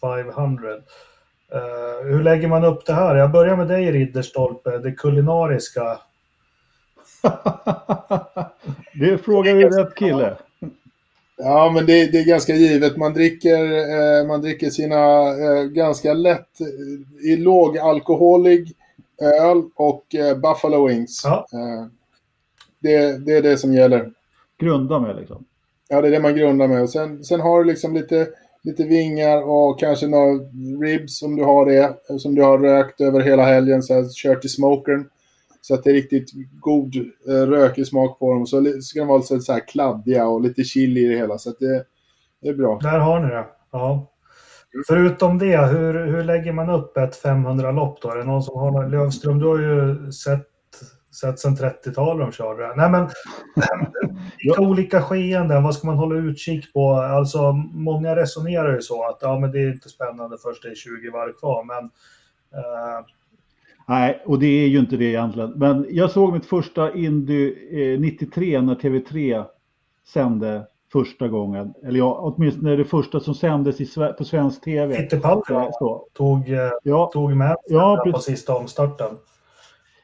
[0.00, 0.70] 500.
[1.52, 3.16] Eh, hur lägger man upp det här?
[3.16, 5.98] Jag börjar med dig Ridderstolpe, det kulinariska.
[8.94, 10.36] det frågar ju rätt kille.
[11.36, 12.96] Ja, men det, det är ganska givet.
[12.96, 18.72] Man dricker, eh, man dricker sina eh, ganska lätt eh, i lågalkoholig
[19.22, 21.22] öl och eh, Buffalo Wings.
[21.24, 21.46] Ja.
[22.82, 24.10] Det, det är det som gäller.
[24.58, 25.44] Grunda med liksom.
[25.88, 26.82] Ja, det är det man grundar med.
[26.82, 28.28] Och sen, sen har du liksom lite,
[28.62, 30.32] lite vingar och kanske några
[30.82, 31.96] ribs om du har det.
[32.18, 35.08] Som du har rökt över hela helgen, så här, kört i smokern.
[35.60, 36.96] Så att det är riktigt god
[37.28, 38.46] eh, rökig smak på dem.
[38.46, 41.38] Så ska de vara lite så här kladdiga och lite chili i det hela.
[41.38, 41.84] Så att det,
[42.42, 42.78] det är bra.
[42.82, 43.44] Där har ni det.
[43.72, 44.12] Ja.
[44.86, 48.10] Förutom det, hur, hur lägger man upp ett 500-lopp då?
[48.10, 48.90] Är det någon som har någon...
[48.90, 50.46] Lövström, du har ju sett,
[51.14, 52.76] sett sedan 30-talet de kör det.
[52.76, 53.08] Nej, men
[54.38, 56.90] vilka olika skeenden, vad ska man hålla utkik på?
[56.92, 60.74] Alltså, många resonerar ju så att ja, men det är inte spännande först det är
[60.74, 61.84] 20 varv kvar, men
[62.60, 63.06] eh,
[63.88, 65.50] Nej, och det är ju inte det egentligen.
[65.50, 67.54] Men jag såg mitt första Indy
[67.94, 69.44] eh, 93 när TV3
[70.08, 71.74] sände första gången.
[71.84, 74.96] Eller ja, åtminstone det första som sändes i, på svensk TV.
[75.72, 76.08] Så.
[76.12, 79.16] tog, eh, Ja, tog med Ja, på sista omstarten.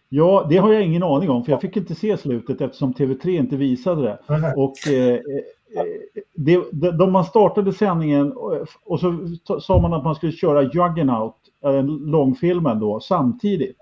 [0.09, 3.29] Ja, det har jag ingen aning om för jag fick inte se slutet eftersom TV3
[3.29, 4.19] inte visade det.
[4.57, 5.85] Och eh, eh,
[6.35, 9.29] det, de, de man startade sändningen och, och så
[9.61, 13.77] sa man att man skulle köra Juggernaut, eh, långfilmen då, samtidigt.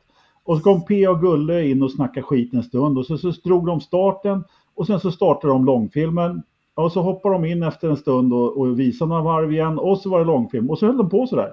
[0.45, 3.31] Och så kom P och Gulle in och snackade skit en stund och så, så
[3.31, 6.43] drog de starten och sen så startade de långfilmen.
[6.75, 9.99] Och så hoppade de in efter en stund och, och visade några varv igen och
[9.99, 11.53] så var det långfilm och så höll de på sådär.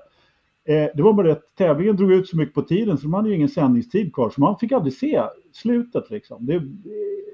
[0.66, 3.14] Eh, det var bara det att tävlingen drog ut så mycket på tiden så de
[3.14, 5.24] hade ju ingen sändningstid kvar så man fick aldrig se
[5.54, 6.46] slutet liksom.
[6.46, 6.62] Det, eh,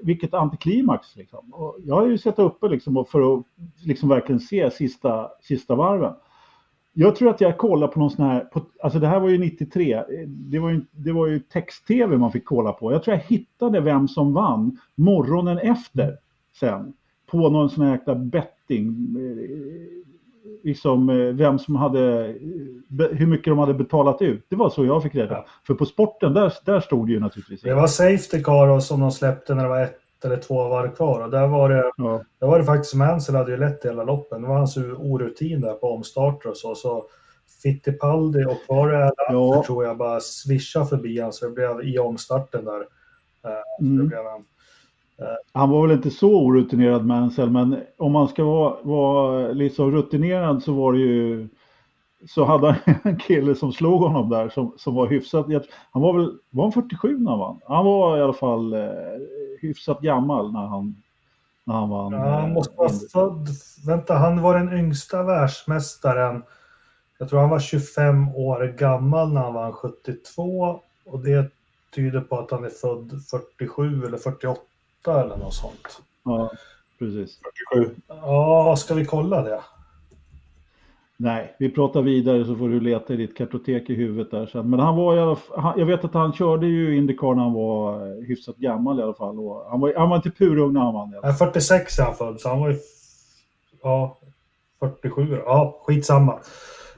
[0.02, 1.54] vilket antiklimax liksom.
[1.54, 3.44] Och jag har ju sett uppe liksom för att
[3.84, 6.14] liksom verkligen se sista, sista varven.
[6.92, 9.38] Jag tror att jag kollade på någon sån här, på, alltså det här var ju
[9.38, 12.92] 93, eh, det var ju, det var ju text-tv man fick kolla på.
[12.92, 16.16] Jag tror jag hittade vem som vann morgonen efter
[16.60, 16.92] sen.
[17.26, 19.16] På någon sån här jäkla betting.
[19.18, 20.09] Eh,
[20.64, 24.46] Liksom eh, vem som hade, eh, hur mycket de hade betalat ut.
[24.48, 25.46] Det var så jag fick reda Ja.
[25.66, 27.60] För på sporten, där, där stod det ju naturligtvis.
[27.62, 31.20] Det var Safety Car som de släppte när det var ett eller två varv kvar.
[31.24, 32.22] Och där var det, Ja.
[32.40, 34.42] där var det faktiskt Mansell hade ju lett hela loppen.
[34.42, 36.74] Det var hans orutin där på omstarter och så.
[36.74, 37.04] så
[37.62, 39.64] Fittipaldi och var det Ja.
[39.66, 42.80] tror jag bara swisha förbi han så det blev i omstarten där.
[42.80, 42.84] Eh,
[43.78, 44.08] så det Mm.
[44.08, 44.44] blev han.
[45.52, 50.62] Han var väl inte så orutinerad Mansell, men om man ska vara, vara liksom rutinerad
[50.62, 51.48] så var det ju
[52.28, 55.46] så hade han en kille som slog honom där som, som var hyfsat,
[55.90, 57.60] han var väl, var han 47 när han vann?
[57.66, 58.90] Han var i alla fall eh,
[59.60, 61.02] hyfsat gammal när han,
[61.64, 62.12] när han vann.
[62.12, 63.48] Ja, han eh, måste vara född.
[63.86, 66.42] Vänta, han var den yngsta världsmästaren.
[67.18, 70.80] Jag tror han var 25 år gammal när han vann 72.
[71.04, 71.50] Och det
[71.94, 73.12] tyder på att han är född
[73.58, 74.60] 47 eller 48
[75.08, 76.00] eller något sånt.
[76.24, 76.50] Ja,
[76.98, 77.38] precis.
[77.72, 77.94] 47.
[78.08, 79.60] Ja, ska vi kolla det?
[81.22, 84.70] Nej, vi pratar vidare så får du leta i ditt kartotek i huvudet där sen.
[84.70, 87.52] Men han var i alla fall, jag vet att han körde ju Indycar när han
[87.52, 89.38] var eh, hyfsat gammal i alla fall.
[89.38, 91.14] Och han, var, han var inte purung när han vann.
[91.22, 92.76] Nej, 46 är han född, så han var ju...
[93.82, 94.18] Ja,
[94.80, 95.40] 47.
[95.44, 96.38] Ja, skitsamma.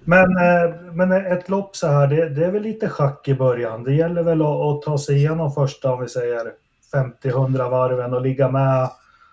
[0.04, 3.84] Men, eh, men ett lopp så här, det, det är väl lite schack i början.
[3.84, 6.52] Det gäller väl att, att ta sig igenom första, om vi säger
[6.94, 8.90] 50-100 varven och ligga med,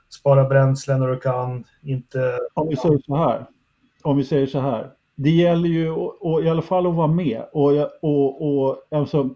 [0.09, 2.39] spara bränsle när du kan, inte...
[2.53, 3.45] Om vi säger så här.
[4.03, 4.91] Om vi säger så här.
[5.15, 7.43] Det gäller ju och, och, i alla fall att vara med.
[7.53, 9.29] Och, och, och alltså,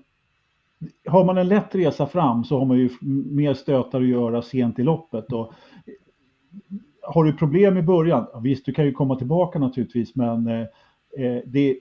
[1.07, 2.89] har man en lätt resa fram så har man ju
[3.31, 5.33] mer stötar att göra sent i loppet.
[5.33, 5.53] Och,
[7.03, 10.61] har du problem i början, visst du kan ju komma tillbaka naturligtvis men eh,
[11.17, 11.79] eh, det,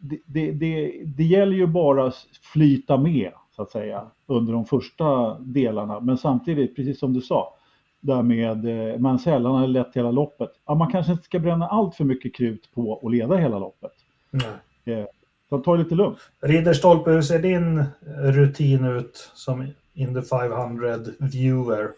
[0.00, 2.14] det, det, det, det gäller ju bara att
[2.52, 6.00] flyta med så att säga under de första delarna.
[6.00, 7.54] Men samtidigt, precis som du sa,
[8.00, 10.50] där med eh, Mansell, han hade lett hela loppet.
[10.66, 13.92] Ja, man kanske inte ska bränna allt för mycket krut på att leda hela loppet.
[14.30, 14.98] Nej.
[14.98, 15.06] Eh,
[15.48, 16.18] så ta det lite lugnt.
[16.40, 17.84] Ridderstolpe, hur ser din
[18.16, 21.90] rutin ut som Indy 500 viewer?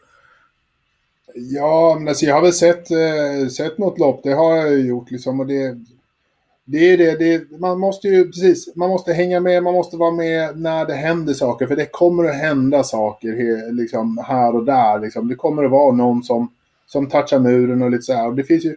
[1.35, 5.11] Ja, men alltså jag har väl sett, eh, sett något lopp, det har jag gjort
[5.11, 5.41] liksom.
[5.41, 5.77] Och det,
[6.67, 10.11] det är det, det, man måste ju precis, man måste hänga med, man måste vara
[10.11, 11.67] med när det händer saker.
[11.67, 14.99] För det kommer att hända saker liksom, här och där.
[14.99, 15.29] Liksom.
[15.29, 16.53] Det kommer att vara någon som,
[16.87, 18.29] som touchar muren och lite så här.
[18.29, 18.71] Och det finns ju,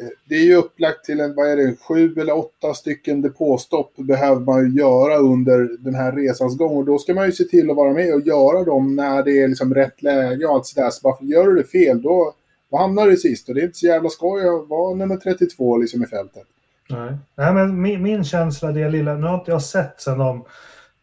[0.00, 3.96] eh, det är ju upplagt till en, vad är det, sju eller åtta stycken depåstopp
[3.96, 6.76] behöver man ju göra under den här resans gång.
[6.76, 9.42] Och då ska man ju se till att vara med och göra dem när det
[9.42, 10.90] är liksom rätt läge och allt sådär.
[10.90, 12.34] Så bara, gör du det fel, då,
[12.70, 13.48] då hamnar du sist.
[13.48, 16.46] Och det är inte så jävla skoj att vara nummer 32 liksom i fältet.
[16.88, 20.44] Nej, Nej men min, min känsla, det lilla, nu har inte jag sett sen de,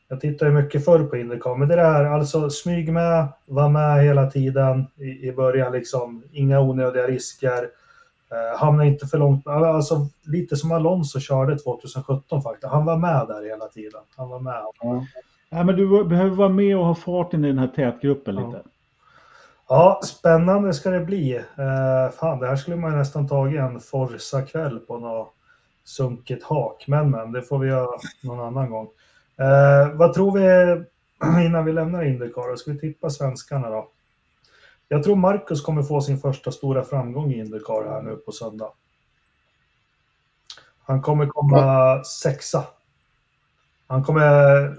[0.08, 4.04] jag tittar ju mycket förr på Indycar, men det där, alltså smyg med, var med
[4.04, 7.70] hela tiden i, i början liksom, inga onödiga risker,
[8.32, 13.28] eh, hamna inte för långt, alltså lite som Alonso körde 2017 faktiskt, han var med
[13.28, 14.62] där hela tiden, han var med.
[14.82, 15.06] Ja.
[15.50, 18.48] Nej, men du behöver vara med och ha farten i den här tätgruppen Ja.
[18.48, 18.62] lite.
[19.70, 21.36] Ja, spännande ska det bli.
[21.36, 25.35] Eh, fan, det här skulle man ju nästan tagit en Forza-kväll på något
[25.86, 26.88] sunkigt hak.
[26.88, 28.88] Men, men, det får vi göra någon annan gång.
[29.38, 30.86] Eh, vad tror vi
[31.46, 32.56] innan vi lämnar Indycar?
[32.56, 33.90] Ska vi tippa svenskarna då?
[34.88, 38.70] Jag tror Marcus kommer få sin första stora framgång i Indycar här nu på söndag.
[40.86, 42.64] Han kommer komma sexa.
[43.88, 44.76] Han kommer...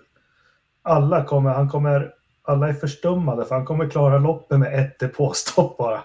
[0.83, 1.51] Alla kommer...
[1.51, 2.13] Han kommer...
[2.43, 6.05] Alla är förstummade för han kommer klara loppet med ett depåstopp bara.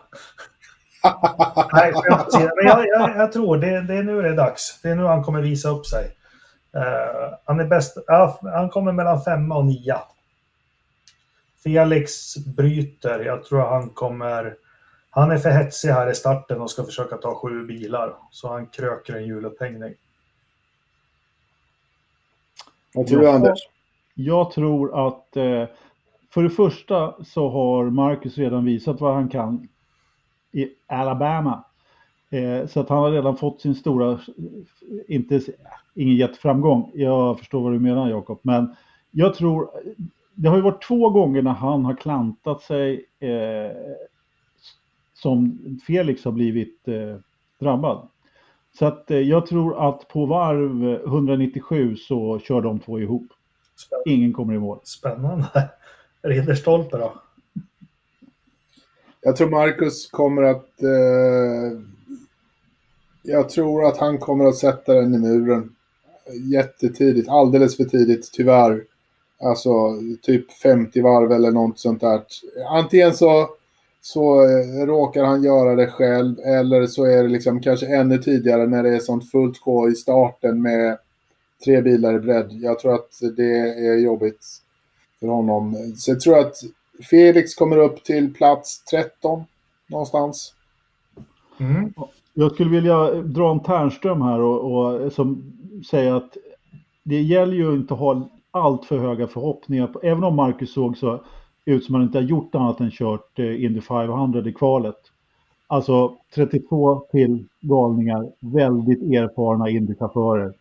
[1.74, 1.94] Nej,
[2.56, 4.80] men jag, jag, jag tror det, det är nu det är dags.
[4.82, 6.16] Det är nu han kommer visa upp sig.
[6.76, 7.98] Eh, han är bäst.
[8.08, 10.02] Ja, han kommer mellan femma och nia.
[11.64, 13.20] Felix bryter.
[13.20, 14.56] Jag tror han kommer...
[15.10, 18.16] Han är för hetsig här i starten och ska försöka ta sju bilar.
[18.32, 19.94] Så han kröker en hjulupphängning.
[22.94, 23.30] Vad tror du.
[23.30, 23.60] Anders?
[24.14, 25.66] Jag tror att eh,
[26.34, 29.68] för det första så har Marcus redan visat vad han kan
[30.52, 31.64] i Alabama.
[32.30, 34.20] Eh, så att han har redan fått sin stora,
[35.08, 35.42] inte,
[35.94, 36.92] ingen jätteframgång.
[36.96, 38.40] Jag förstår vad du menar Jakob.
[38.42, 38.76] Men
[39.12, 39.70] jag tror,
[40.34, 43.72] det har ju varit två gånger när han har klantat sig eh,
[45.14, 47.16] som Felix har blivit eh,
[47.60, 48.08] drabbad.
[48.80, 53.28] Så att eh, jag tror att på varv 197 så kör de två ihop.
[53.78, 54.80] Spä- Ingen kommer i mål.
[54.84, 55.70] Spännande.
[56.22, 57.14] Ridderstolpe då?
[59.22, 60.84] Jag tror Marcus kommer att...
[60.84, 61.80] Eh,
[63.24, 65.76] jag tror att han kommer att sätta den i muren.
[66.54, 68.84] Jättetidigt, alldeles för tidigt tyvärr.
[69.44, 69.70] Alltså
[70.22, 72.22] typ 50 varv eller något sånt där.
[72.70, 73.50] Antingen så,
[74.02, 78.68] så eh, råkar han göra det själv eller så är det liksom kanske ännu tidigare
[78.68, 80.98] när det är sånt fullt sjå i starten med
[81.66, 82.52] tre bilar i bredd.
[82.52, 84.46] Jag tror att det är jobbigt
[85.20, 85.94] för honom.
[85.98, 86.56] Så jag tror att
[87.10, 89.44] Felix kommer upp till plats 13
[89.88, 90.54] någonstans.
[91.60, 91.94] Mm.
[92.34, 95.54] Jag skulle vilja dra en Ternström här och, och som
[95.90, 96.38] säger att
[97.04, 99.88] det gäller ju inte att ha allt för höga förhoppningar.
[99.88, 101.20] På, även om Marcus såg så
[101.66, 104.96] ut som han inte har gjort annat än kört eh, Indy 500 i kvalet.
[105.68, 110.54] Alltså 32 till galningar, väldigt erfarna Indy-chaufförer.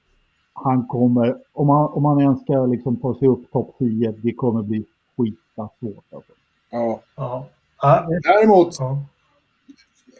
[0.52, 4.32] Han kommer, om han, om han ens ska liksom ta sig upp topp 10, det
[4.32, 4.84] kommer bli
[5.56, 6.04] skita svårt.
[6.12, 6.32] Alltså.
[6.70, 7.00] Ja.
[7.16, 7.46] Ja.
[8.22, 9.04] Däremot, ja.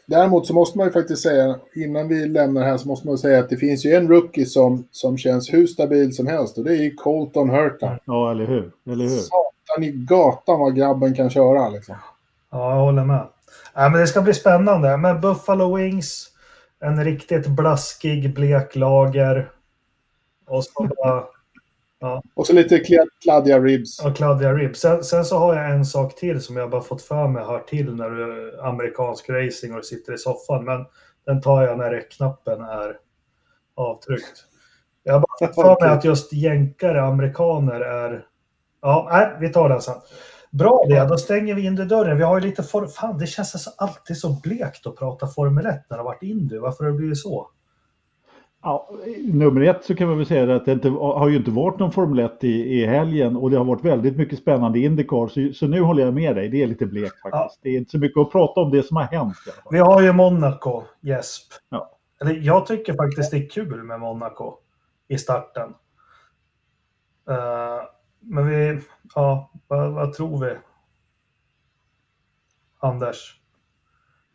[0.07, 3.39] däremot så måste man ju faktiskt säga, innan vi lämnar här så måste man säga
[3.39, 6.71] att det finns ju en rookie som, som känns hur stabil som helst och det
[6.71, 7.99] är ju Colton Hurta.
[8.05, 8.73] Ja, eller hur?
[8.87, 9.19] Eller hur?
[9.19, 11.97] Satan i gatan vad grabben kan köra liksom.
[12.51, 13.27] Ja, jag håller med.
[13.75, 14.97] Ja, men det ska bli spännande.
[14.97, 16.27] Men Buffalo Wings,
[16.81, 19.51] en riktigt blaskig blek lager.
[20.47, 21.25] Och så bara,
[22.35, 24.05] Och så lite kla- kladdiga ribs.
[24.05, 24.81] och kladdiga ribs.
[24.81, 27.59] Sen, sen så har jag en sak till som jag bara fått för mig hör
[27.59, 30.65] till när du amerikansk racing och sitter i soffan.
[30.65, 30.87] Men
[31.27, 32.97] den tar jag när räckknappen är
[33.75, 34.45] avtryckt.
[35.03, 38.27] Jag har bara fått för mig att just jänkare, amerikaner är...
[38.83, 39.95] Ja, nej, vi tar den sen.
[40.51, 42.17] Bra det, då stänger vi in dörren.
[42.17, 42.87] Vi har ju lite for...
[42.87, 46.23] Fan, det känns alltså alltid så blekt att prata Formel 1 när det har varit
[46.23, 46.59] Indy.
[46.59, 47.51] Varför har det blivit så?
[48.63, 48.89] Ja,
[49.25, 51.93] nummer ett så kan man väl säga att det inte, har ju inte varit någon
[51.93, 55.29] Formel 1 i, i helgen och det har varit väldigt mycket spännande Indycar.
[55.29, 57.33] Så, så nu håller jag med dig, det är lite blekt faktiskt.
[57.33, 57.51] Ja.
[57.63, 59.37] Det är inte så mycket att prata om det som har hänt.
[59.71, 61.53] Vi har ju Monaco, Jesp.
[61.69, 61.99] Ja.
[62.21, 64.59] Eller jag tycker faktiskt det är kul med Monaco
[65.09, 65.75] i starten.
[67.31, 67.83] Eh,
[68.21, 68.81] men vi,
[69.15, 70.55] ja, vad, vad tror vi?
[72.79, 73.41] Anders?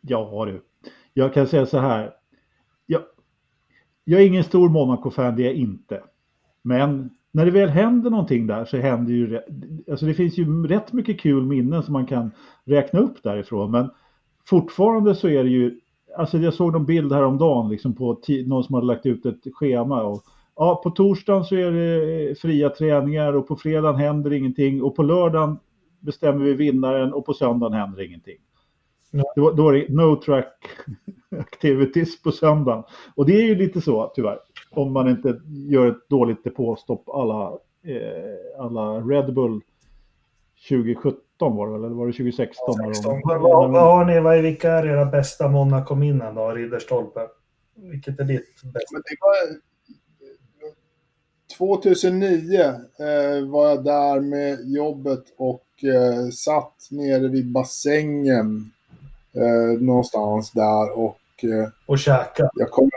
[0.00, 0.62] Ja du.
[1.12, 2.14] Jag kan säga så här.
[4.08, 6.02] Jag, är ingen stor Monaco-fan, det är jag inte.
[6.62, 9.40] Men när det väl händer någonting där så händer ju...
[9.90, 12.30] Alltså det finns ju rätt mycket kul minnen som man kan
[12.64, 13.70] räkna upp därifrån.
[13.70, 13.90] Men
[14.44, 15.80] fortfarande så är det ju...
[16.18, 20.02] Alltså jag såg någon bild häromdagen liksom på någon som hade lagt ut ett schema.
[20.02, 20.22] Och,
[20.56, 24.82] ja, på torsdagen så är det fria träningar och på fredagen händer ingenting.
[24.82, 25.58] Och på lördagen
[26.00, 28.38] bestämmer vi vinnaren och på söndagen händer ingenting.
[29.36, 30.52] Då, då är det no track
[31.38, 32.84] activities på söndagen.
[33.14, 34.38] Och det är ju lite så tyvärr.
[34.70, 39.60] Om man inte gör ett dåligt depåstopp alla, eh, alla Red Bull
[40.68, 42.74] 2017 var det eller var det 2016?
[42.78, 43.20] Ja, 16.
[43.24, 47.20] Vad, vad, har ni, vad, vilka är era bästa Monaco-minnen då, Ridderstolpe?
[47.74, 48.92] Vilket är ditt bästa?
[48.92, 49.60] Men det var,
[51.58, 58.72] 2009 eh, var jag där med jobbet och eh, satt nere vid bassängen
[59.36, 61.18] eh, någonstans där och...
[61.42, 62.50] Eh, och käka.
[62.54, 62.90] Jag kommer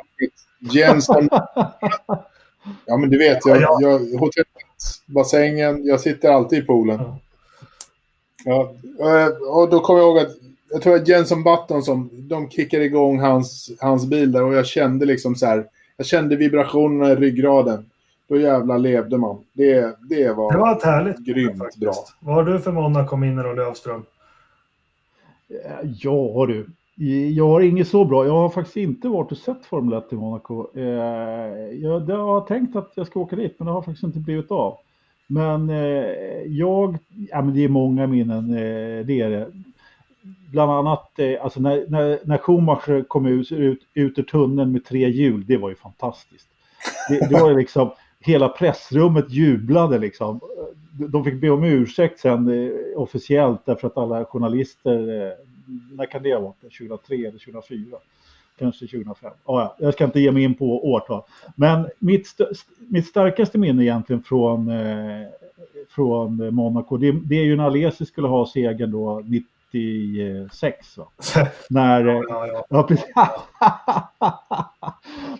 [0.60, 1.30] Jensen.
[2.86, 4.48] ja, men du vet, jag, jag, hotellet,
[5.06, 7.00] bassängen, jag sitter alltid i poolen.
[8.46, 10.32] Ja, eh, och då kommer jag ihåg att
[10.72, 14.66] jag tror att Jenson Button som de kickade igång hans, hans bil där och jag
[14.66, 15.66] kände liksom så här.
[15.98, 17.86] Jag kände vibrationerna i ryggraden.
[18.30, 19.38] Då jävlar levde man.
[19.54, 21.94] Det, det var, det var ett härligt grymt bra.
[22.20, 24.06] Vad har du för Monaco-minnen och Lövström?
[25.50, 26.70] Eh, ja du,
[27.36, 28.26] jag har inget så bra.
[28.26, 30.68] Jag har faktiskt inte varit och sett Formel 1 i Monaco.
[30.76, 30.84] Eh,
[31.82, 34.78] jag, har tänkt att jag ska åka dit, men det har faktiskt inte blivit av.
[35.28, 36.98] Men eh, jag,
[37.32, 38.52] ja men det är många minnen,
[39.06, 39.48] det är det.
[40.52, 45.10] Bland annat alltså när, när, när Schumacher kom ut, ut, ut ur tunneln med tre
[45.10, 46.48] hjul, det var ju fantastiskt.
[47.10, 50.40] Det, det var liksom, hela pressrummet jublade liksom.
[50.92, 55.36] De fick be om ursäkt sen officiellt därför att alla journalister
[55.92, 56.62] när kan det ha varit?
[56.62, 57.98] 2003 eller 2004?
[58.60, 59.32] Kanske 2005.
[59.32, 61.22] Ah, ja, jag ska inte ge mig in på årtal.
[61.56, 62.46] Men mitt, st
[62.78, 65.28] mitt starkaste minne egentligen från, eh,
[65.90, 69.24] från Monaco, det, det, är ju när Alesi skulle ha segern då
[69.72, 70.98] 96.
[70.98, 71.08] Va?
[71.70, 72.88] när, ja, ja, ja.
[73.60, 74.74] ja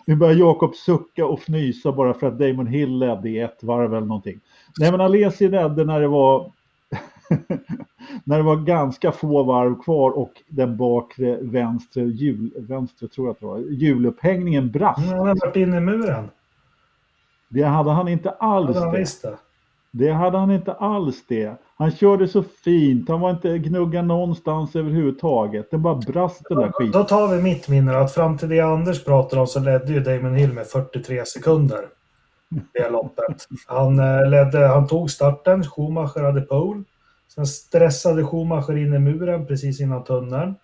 [0.06, 3.94] Nu börjar Jakob sucka och fnysa bara för att Damon Hill ledde i ett varv
[3.94, 4.40] eller någonting.
[4.78, 6.52] Nej men Alesi ledde när det var
[8.24, 13.32] när det var ganska få varv kvar och den bakre vänstra, hjul, vänstra tror jag
[13.32, 14.98] att det var, hjulupphängningen brast.
[14.98, 16.30] Han hade varit inne i muren.
[17.48, 18.76] Det hade han inte alls.
[18.76, 19.38] Han visst det.
[19.90, 21.60] det hade han inte alls det.
[21.76, 25.70] Han körde så fint, han var inte gnugga någonstans överhuvudtaget.
[25.70, 27.00] Det bara brast den där skiten.
[27.00, 30.00] Då tar vi mitt minne att fram till det Anders pratade om så ledde ju
[30.00, 31.80] Damon Hill med 43 sekunder.
[32.50, 33.46] Det loppet.
[33.66, 36.82] Han, eh, ledde, han tog starten, Schumacher hade pole.
[37.34, 40.54] Sen stressade Schumacher in i muren precis innan tunneln.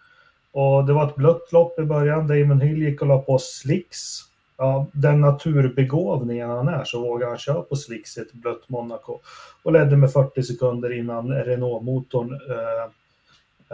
[0.52, 2.26] Och det var ett blött lopp i början.
[2.26, 4.18] Damon Hill gick och la på slicks.
[4.58, 9.18] Ja, den naturbegåvningen han är så vågar han köra på slicks i ett blött Monaco.
[9.62, 12.84] Och ledde med 40 sekunder innan Renault-motorn eh,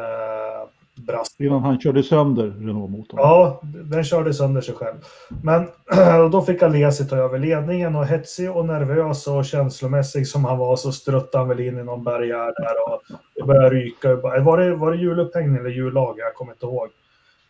[0.04, 0.68] eh,
[1.06, 1.40] brast.
[1.40, 3.20] Innan han körde sönder Renault-motorn.
[3.20, 4.96] Ja, den körde sönder sig själv.
[5.42, 5.68] Men
[6.30, 10.76] då fick Alesi ta över ledningen och hetsig och nervös och känslomässig som han var
[10.76, 13.02] så struttade han väl in i någon barriär där och
[13.34, 14.16] det började ryka.
[14.16, 16.22] Var det, var det hjulupphängning eller hjullager?
[16.22, 16.88] Jag kommer inte ihåg.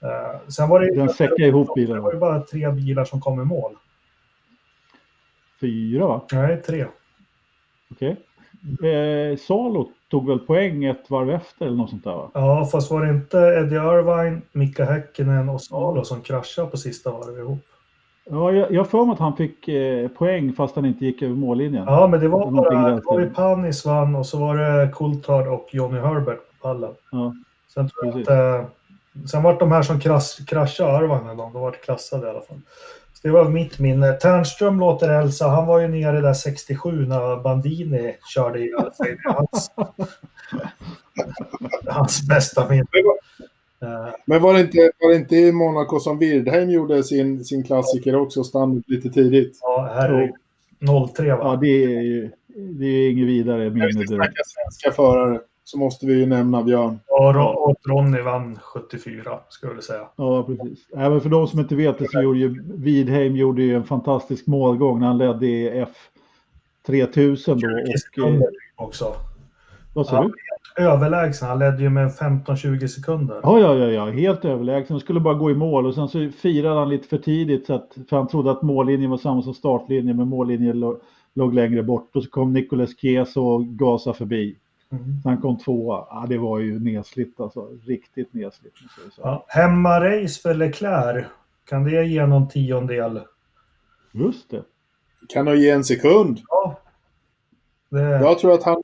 [0.02, 1.96] Uh, sen var det, den säckade ihop bilen.
[1.96, 3.72] Det var ju bara tre bilar som kom i mål.
[5.60, 6.26] Fyra va?
[6.32, 6.86] Nej, tre.
[7.90, 8.16] Okej.
[8.78, 8.90] Okay.
[8.90, 12.30] Eh, Salo tog väl poäng ett varv efter eller något sånt där va?
[12.34, 17.10] Ja, fast var det inte Eddie Irvine, Mika Häkkinen och Salo som kraschade på sista
[17.10, 17.58] varvet ihop?
[18.24, 21.34] Ja, jag har för mig att han fick eh, poäng fast han inte gick över
[21.34, 21.84] mållinjen.
[21.86, 25.46] Ja, men det var bara, det var ju Panis vann och så var det Coulthard
[25.46, 26.94] och Johnny Herbert på pallen.
[27.10, 27.34] Ja,
[27.74, 28.66] sen tror jag att, eh,
[29.26, 32.60] sen var de här som krasch, kraschade Irvine, de, de var klassade i alla fall.
[33.22, 34.12] Det var mitt minne.
[34.12, 35.48] Ternström låter Elsa.
[35.48, 39.16] Han var ju nere där 67 när Bandini körde ihjäl sig.
[39.24, 39.70] Hans,
[41.86, 42.86] hans bästa minne.
[44.24, 48.14] Men var det, inte, var det inte i Monaco som Wirdheim gjorde sin, sin klassiker
[48.14, 49.58] också och stannade lite tidigt?
[49.62, 50.34] Ja, herregud.
[51.16, 51.38] 03 va?
[51.42, 53.86] Ja, det är ju det är inget vidare minne.
[53.86, 57.00] Vi svenska förare så måste vi ju nämna Björn.
[57.08, 60.08] Ja, och Ronny vann 74, skulle jag säga.
[60.16, 60.86] Ja, precis.
[60.96, 64.46] Även för de som inte vet det så gjorde ju Widheim gjorde ju en fantastisk
[64.46, 65.84] målgång när han ledde i
[66.86, 67.60] F3000
[68.16, 68.24] då.
[68.24, 69.14] Och, också.
[69.94, 70.32] Vad sa du?
[70.76, 73.40] Överlägsen, han ledde ju med 15-20 sekunder.
[73.42, 74.94] Ja, ja, ja, ja, helt överlägsen.
[74.94, 77.74] Han skulle bara gå i mål och sen så firade han lite för tidigt så
[77.74, 81.00] att, för han trodde att mållinjen var samma som startlinjen men mållinjen låg,
[81.34, 84.56] låg längre bort och så kom Nicolas Kies och gasade förbi.
[84.92, 85.22] Mm.
[85.22, 86.06] Så han kom tvåa.
[86.10, 87.68] Ja, det var ju nedslitt alltså.
[87.86, 88.72] Riktigt nedslitt.
[89.16, 91.26] Ja, Hemmarace för Leclerc.
[91.68, 93.20] Kan det ge någon tiondel?
[94.12, 94.62] Just det.
[95.28, 96.40] Kan nog ge en sekund.
[96.48, 96.78] Ja.
[97.88, 98.00] Det...
[98.00, 98.82] Jag tror att han,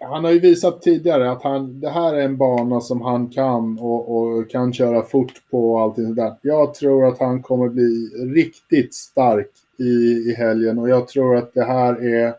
[0.00, 3.78] han har ju visat tidigare att han, det här är en bana som han kan
[3.78, 6.34] och, och kan köra fort på och allting sådär.
[6.42, 9.82] Jag tror att han kommer bli riktigt stark i,
[10.30, 12.34] i helgen och jag tror att det här är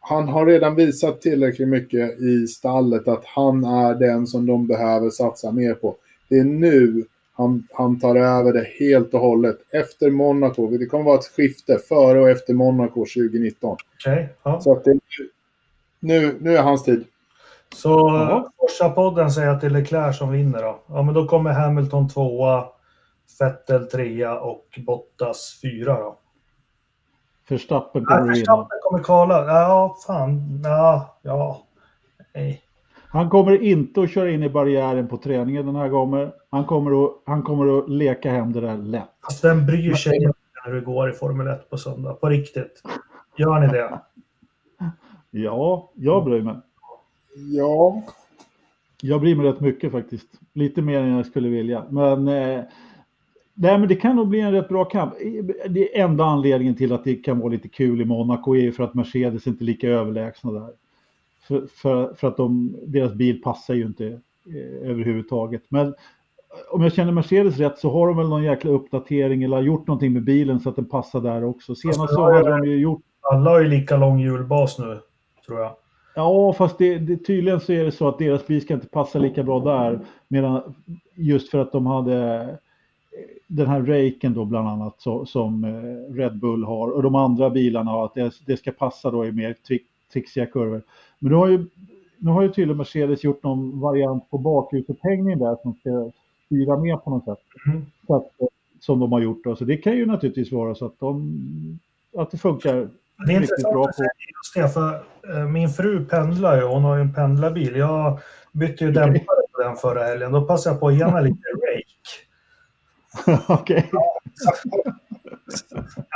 [0.00, 5.10] han har redan visat tillräckligt mycket i stallet att han är den som de behöver
[5.10, 5.96] satsa mer på.
[6.28, 7.04] Det är nu
[7.40, 9.58] han, han tar över det helt och hållet.
[9.70, 10.66] Efter Monaco.
[10.66, 13.76] Det kommer vara ett skifte före och efter Monaco 2019.
[13.98, 14.60] Okay, ja.
[14.60, 14.98] Så att det,
[16.00, 17.04] nu, nu är hans tid.
[17.74, 18.10] Så
[18.58, 20.80] Forsa-podden säger att det är Leclerc som vinner då.
[20.86, 22.64] Ja, men då kommer Hamilton tvåa,
[23.40, 26.18] Vettel trea och Bottas fyra då.
[27.50, 29.46] Förstappen kommer ja, Förstappen kommer kvala.
[29.46, 30.60] Ja, fan.
[30.64, 31.62] Ja, ja.
[32.34, 32.62] Nej.
[33.08, 36.32] Han kommer inte att köra in i barriären på träningen den här gången.
[36.50, 39.08] Han kommer att, han kommer att leka hem det där lätt.
[39.20, 40.32] Alltså, vem bryr sig Men...
[40.66, 42.14] när det går i Formel 1 på söndag?
[42.14, 42.82] På riktigt.
[43.36, 44.00] Gör ni det?
[45.30, 46.56] Ja, jag bryr mig.
[47.34, 48.02] Ja.
[49.02, 50.26] Jag bryr mig rätt mycket faktiskt.
[50.52, 51.84] Lite mer än jag skulle vilja.
[51.90, 52.64] Men, eh,
[53.54, 55.14] nej, men det kan nog bli en rätt bra kamp.
[55.68, 58.94] Det enda anledningen till att det kan vara lite kul i Monaco är för att
[58.94, 60.70] Mercedes inte är lika överlägsna där.
[61.48, 65.62] För, för, för att de, deras bil passar ju inte eh, överhuvudtaget.
[65.68, 65.94] Men
[66.70, 70.12] om jag känner Mercedes rätt så har de väl någon jäkla uppdatering eller gjort någonting
[70.12, 71.74] med bilen så att den passar där också.
[71.74, 73.02] Senast alltså, så har de ju gjort...
[73.20, 74.98] Alla har ju lika lång hjulbas nu,
[75.46, 75.76] tror jag.
[76.14, 79.18] Ja, fast det, det, tydligen så är det så att deras bil ska inte passa
[79.18, 80.00] lika bra där.
[80.28, 80.74] Medan,
[81.14, 82.48] just för att de hade eh,
[83.46, 87.50] den här raken då bland annat så, som eh, Red Bull har och de andra
[87.50, 90.82] bilarna att det, det ska passa då i mer trick, trixiga kurvor.
[91.18, 91.66] Men nu har ju,
[92.18, 96.10] nu har ju tydligen Mercedes gjort någon variant på bakljudsupphängning där som ska
[96.46, 97.38] styra med på något sätt.
[97.66, 97.86] Mm.
[98.06, 98.30] Så att,
[98.80, 99.56] som de har gjort då.
[99.56, 101.78] Så det kan ju naturligtvis vara så att, de,
[102.16, 102.88] att det funkar
[103.26, 104.94] det är intressant bra att säga just det, för
[105.38, 107.76] eh, min fru pendlar ju, hon har ju en pendlarbil.
[107.76, 108.18] Jag
[108.52, 110.32] bytte ju dämpare på den förra helgen.
[110.32, 111.36] Då passade jag på att ge henne lite.
[113.48, 113.90] Okej.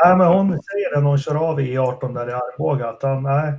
[0.04, 3.02] nej, men hon säger det när hon kör av i E18 där i Arboga att
[3.02, 3.52] han, nej,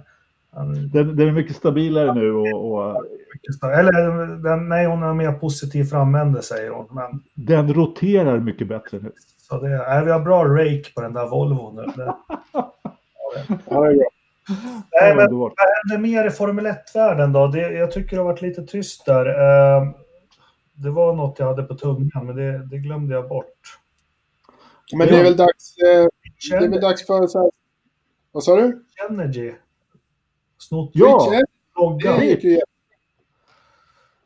[0.52, 2.72] han, den, den, är mycket stabilare nu och...
[2.72, 3.06] och...
[3.64, 6.88] Eller den, nej, hon har mer positiv framände säger hon.
[6.92, 7.24] Men...
[7.34, 9.12] Den roterar mycket bättre nu.
[9.50, 11.82] Så det, nej, vi har bra rake på den där Volvon nu.
[11.96, 12.04] Det,
[13.66, 14.06] ja, det
[15.02, 17.48] Nej, men vad händer mer i Formel 1-världen då?
[17.48, 19.28] Det, jag tycker det har varit lite tyst där.
[19.28, 19.92] Uh,
[20.76, 23.80] det var något jag hade på tungan, men det, det glömde jag bort.
[24.94, 26.08] Men det är väl dags, eh,
[26.50, 27.28] det är väl dags för...
[27.28, 27.52] Så här,
[28.32, 28.86] vad sa du?
[29.10, 29.54] Energy.
[30.58, 31.42] Snott ja,
[32.20, 32.60] det gick ju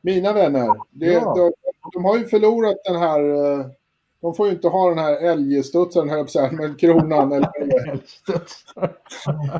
[0.01, 1.33] Mina vänner, det, ja.
[1.35, 1.51] de,
[1.93, 3.19] de, har ju förlorat den här...
[3.19, 3.65] Eh,
[4.21, 7.31] de får ju inte ha den här älgstudsaren, höll jag på med kronan.
[7.31, 7.49] eller,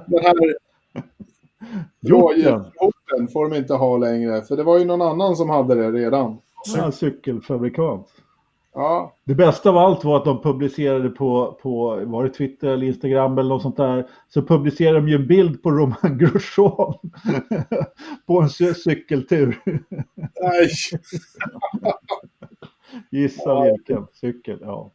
[0.06, 0.36] den här
[2.02, 4.42] rådjursporten får de inte ha längre.
[4.42, 6.38] För det var ju någon annan som hade det redan.
[6.66, 8.08] Ja, cykelfabrikant.
[8.74, 9.14] Ja.
[9.26, 13.38] Det bästa av allt var att de publicerade på, på var det Twitter eller Instagram
[13.38, 14.08] eller något sånt där.
[14.30, 16.94] Så publicerade de ju en bild på Roman Grosjean
[18.28, 19.62] på en cykeltur.
[20.42, 20.70] Nej.
[23.12, 23.64] Gissa ja.
[23.64, 24.92] vilken cykel, ja.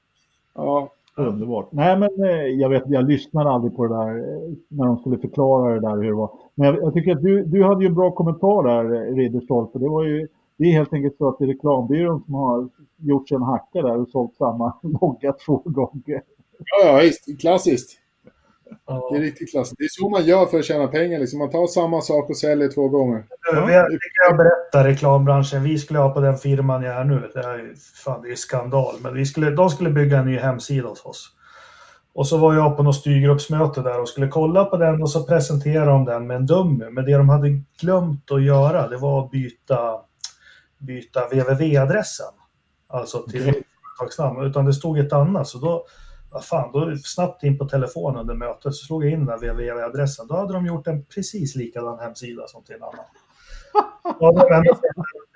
[0.54, 0.90] Ja.
[1.16, 1.68] Underbart.
[1.72, 5.18] Nej, men eh, jag vet, jag lyssnade aldrig på det där eh, när de skulle
[5.18, 6.30] förklara det där hur det var.
[6.54, 9.78] Men jag, jag tycker att du, du hade ju en bra kommentar där, eh, Ridderstolpe.
[9.78, 10.28] Det var ju,
[10.58, 13.82] det är helt enkelt så att det är reklambyrån som har gjort sig en hacka
[13.82, 16.22] där och sålt samma logga två gånger.
[16.58, 17.40] Ja, ja visst.
[17.40, 18.00] Klassiskt.
[18.86, 19.08] Ja.
[19.12, 19.78] Det är riktigt klassiskt.
[19.78, 21.18] Det är så man gör för att tjäna pengar.
[21.18, 21.38] Liksom.
[21.38, 23.24] Man tar samma sak och säljer två gånger.
[23.52, 23.66] Ja.
[23.66, 23.98] Vi, vi
[24.28, 25.62] kan berätta reklambranschen.
[25.62, 27.30] Vi skulle ha på den firman jag är nu.
[27.34, 27.74] Det är,
[28.04, 28.94] fan, det är skandal.
[29.02, 31.30] Men vi skulle, de skulle bygga en ny hemsida hos oss.
[32.14, 35.24] Och så var jag på något styrgruppsmöte där och skulle kolla på den och så
[35.24, 36.84] presenterade de den med en dummy.
[36.90, 37.48] Men det de hade
[37.80, 40.00] glömt att göra det var att byta,
[40.84, 42.32] byta www-adressen.
[42.86, 43.54] Alltså till mm.
[43.98, 44.46] företagsnamn.
[44.46, 45.48] Utan det stod ett annat.
[45.48, 45.86] Så då
[46.34, 50.26] vad fan, då snabbt in på telefonen under mötet så slog jag in den www-adressen.
[50.26, 53.04] Då hade de gjort en precis likadan hemsida som till en annan.
[54.20, 54.74] Ja, de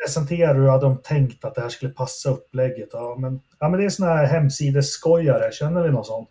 [0.05, 2.89] presenterade hur hade de tänkt att det här skulle passa upplägget.
[2.93, 5.53] Ja, men, ja, men det är såna här hemsidesskojare.
[5.53, 6.27] Känner vi någon sån?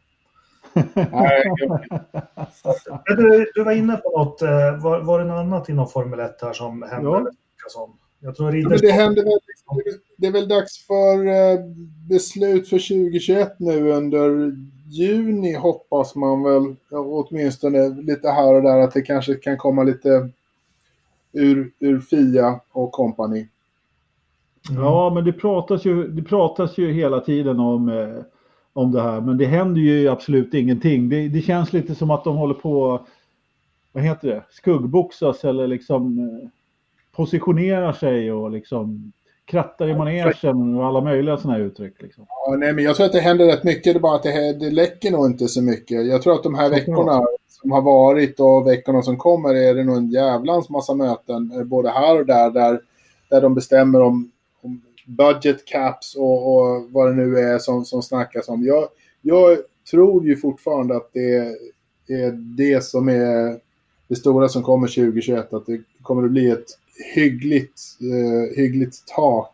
[3.05, 4.41] du, du var inne på något.
[4.41, 7.09] Eh, var, var det något annat inom Formel 1 här som hände?
[7.09, 7.25] Ja.
[8.19, 9.39] Jag tror ja, det, händer väl,
[10.17, 11.59] det är väl dags för eh,
[12.09, 14.55] beslut för 2021 nu under
[14.89, 20.29] juni hoppas man väl åtminstone lite här och där att det kanske kan komma lite
[21.31, 23.47] ur, ur Fia och kompani.
[24.69, 24.83] Mm.
[24.83, 28.23] Ja, men det pratas, ju, det pratas ju hela tiden om, eh,
[28.73, 31.09] om det här, men det händer ju absolut ingenting.
[31.09, 33.05] Det, det känns lite som att de håller på,
[33.91, 36.49] vad heter det, skuggboxas eller liksom eh,
[37.17, 39.13] positionerar sig och liksom
[39.45, 42.01] krattar i manegen och alla möjliga sådana här uttryck.
[42.01, 42.25] Liksom.
[42.29, 44.53] Ja, nej, men jag tror att det händer rätt mycket, det är bara att det,
[44.53, 46.05] det läcker nog inte så mycket.
[46.05, 49.83] Jag tror att de här veckorna som har varit och veckorna som kommer är det
[49.83, 52.79] nog en jävlans massa möten, eh, både här och där, där,
[53.29, 58.01] där de bestämmer om, om budget caps och, och, vad det nu är som, som
[58.01, 58.63] snackas om.
[58.63, 58.87] Jag,
[59.21, 59.57] jag
[59.91, 61.35] tror ju fortfarande att det
[62.07, 63.59] är det som är
[64.07, 66.67] det stora som kommer 2021, att det kommer att bli ett
[67.15, 69.53] hyggligt, eh, hyggligt tak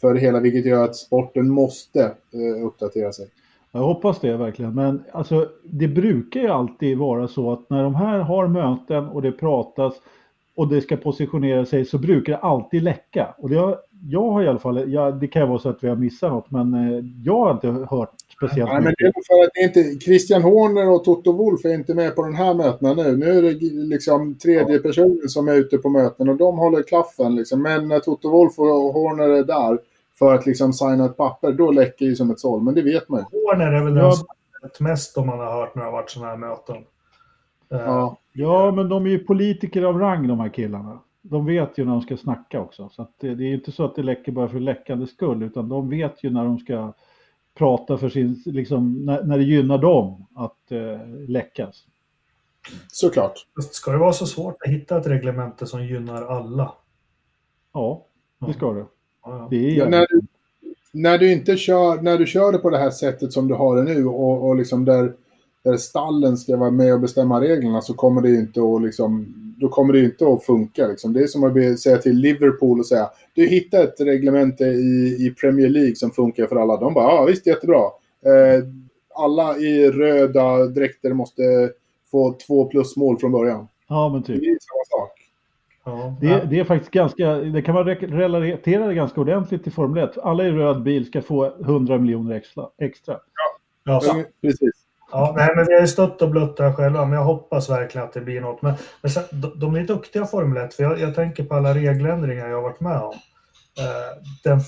[0.00, 3.28] för det hela, vilket gör att sporten måste eh, uppdatera sig.
[3.72, 7.94] Jag hoppas det verkligen, men alltså, det brukar ju alltid vara så att när de
[7.94, 9.94] här har möten och det pratas
[10.56, 13.34] och det ska positionera sig så brukar det alltid läcka.
[13.38, 13.78] Och det har,
[14.10, 16.32] jag har i alla fall, ja, det kan ju vara så att vi har missat
[16.32, 19.80] något, men eh, jag har inte hört speciellt Nej, men det är för att det
[19.80, 23.16] inte, Christian Horner och Toto Wolf är inte med på den här mötena nu.
[23.16, 27.34] Nu är det liksom tredje personen som är ute på möten och de håller klaffen.
[27.34, 27.62] Liksom.
[27.62, 29.78] Men när Toto Wolf och Horner är där
[30.18, 32.62] för att liksom signa ett papper, då läcker det som ett såll.
[32.62, 33.38] Men det vet man ju.
[33.38, 34.26] Horner är väl den som
[34.62, 36.76] har mest om man har hört när det har varit sådana här möten.
[37.78, 38.18] Ja.
[38.32, 40.98] ja, men de är ju politiker av rang de här killarna.
[41.22, 42.88] De vet ju när de ska snacka också.
[42.92, 45.90] Så det, det, är inte så att det läcker bara för läckande skull, utan de
[45.90, 46.92] vet ju när de ska
[47.54, 51.84] prata för sin, liksom, när, när det gynnar dem att eh, läckas.
[52.88, 53.46] Såklart.
[53.70, 56.74] Ska det vara så svårt att hitta ett reglemente som gynnar alla?
[57.72, 58.06] Ja,
[58.46, 58.84] det ska det.
[59.24, 60.20] Ja, det är ja, när, du,
[60.92, 63.76] när, du inte kör, när du kör det på det här sättet som du har
[63.76, 65.12] det nu och, och liksom där,
[65.64, 69.68] där stallen ska vara med och bestämma reglerna så kommer det inte att liksom då
[69.68, 70.86] kommer det inte att funka.
[70.86, 71.12] Liksom.
[71.12, 75.34] Det är som att säga till Liverpool och säga du hittar ett reglemente i, i
[75.40, 76.76] Premier League som funkar för alla.
[76.76, 77.80] De bara, ja visst jättebra.
[78.26, 78.64] Eh,
[79.14, 81.42] alla i röda dräkter måste
[82.10, 83.68] få två plus mål från början.
[83.88, 84.40] Ja, men typ.
[84.40, 85.12] Det är samma sak.
[85.84, 90.08] Ja, det, det, är faktiskt ganska, det kan man relatera det ganska ordentligt till Formel
[90.08, 90.18] 1.
[90.18, 92.68] Alla i röd bil ska få 100 miljoner extra.
[92.78, 93.18] extra.
[93.84, 94.83] Ja, ja precis.
[95.16, 98.06] Ja, nej, men vi har ju stött och blött där själva, men jag hoppas verkligen
[98.06, 98.62] att det blir något.
[98.62, 101.74] Men, men sen, de, de är duktiga Formel 1, för jag, jag, tänker på alla
[101.74, 103.14] regeländringar jag har varit med om.
[103.78, 104.60] Eh, den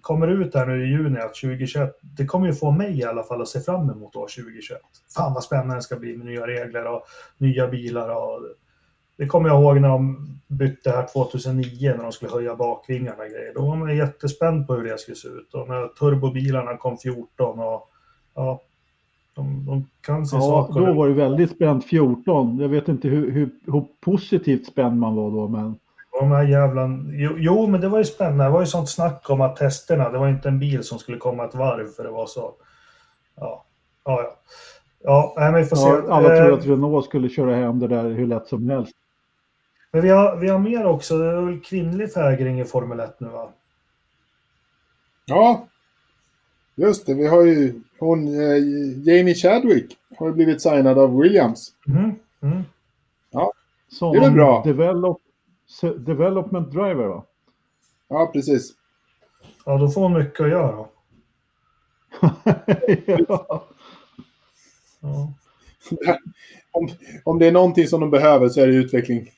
[0.00, 3.22] kommer ut här nu i juni, att 2021, det kommer ju få mig i alla
[3.22, 4.80] fall att se fram emot år 2021.
[5.14, 7.02] Fan vad spännande det ska bli med nya regler och
[7.38, 8.08] nya bilar.
[8.08, 8.40] Och,
[9.16, 13.30] det kommer jag ihåg när de bytte här 2009 när de skulle höja bakvingarna och
[13.30, 13.54] grejer.
[13.54, 15.54] Då var man jättespänd på hur det skulle se ut.
[15.54, 17.88] Och när turbobilarna kom 14 och
[18.34, 18.62] ja,
[19.38, 20.74] de, de kan sin ja, sak.
[20.74, 22.58] Då var det väldigt spänt 14.
[22.58, 25.76] Jag vet inte hur, hur, hur positivt spänd man var då, men...
[26.20, 26.88] De här jävla...
[27.10, 28.44] Jo, jo, men det var ju spännande.
[28.44, 31.18] Det var ju sånt snack om att testerna, det var inte en bil som skulle
[31.18, 32.52] komma ett varv för det var så...
[33.36, 33.64] Ja,
[34.04, 34.20] ja.
[34.22, 34.36] ja.
[35.02, 35.88] Ja, nej, men vi får se.
[35.88, 38.92] Ja, alla trodde att Renault skulle köra hem det där hur lätt som helst.
[39.92, 41.18] Men vi har, vi har mer också.
[41.18, 43.48] Det är väl kvinnlig fägring i Formel 1 nu va?
[45.26, 45.66] Ja,
[46.78, 47.14] just det.
[47.14, 48.58] Vi har ju hon, eh,
[49.06, 51.72] Jamie Chadwick har ju blivit signad av Williams.
[51.88, 52.14] Mm.
[52.42, 52.64] Mm.
[53.30, 53.52] Ja,
[53.88, 54.62] Som det är väl bra.
[54.64, 55.20] Develop,
[55.98, 57.24] development driver va?
[58.08, 58.72] Ja, precis.
[59.64, 60.86] Ja, då får hon mycket att göra.
[63.28, 63.68] ja.
[65.00, 65.32] ja.
[66.70, 66.88] om,
[67.24, 69.28] om det är någonting som de behöver så är det utveckling.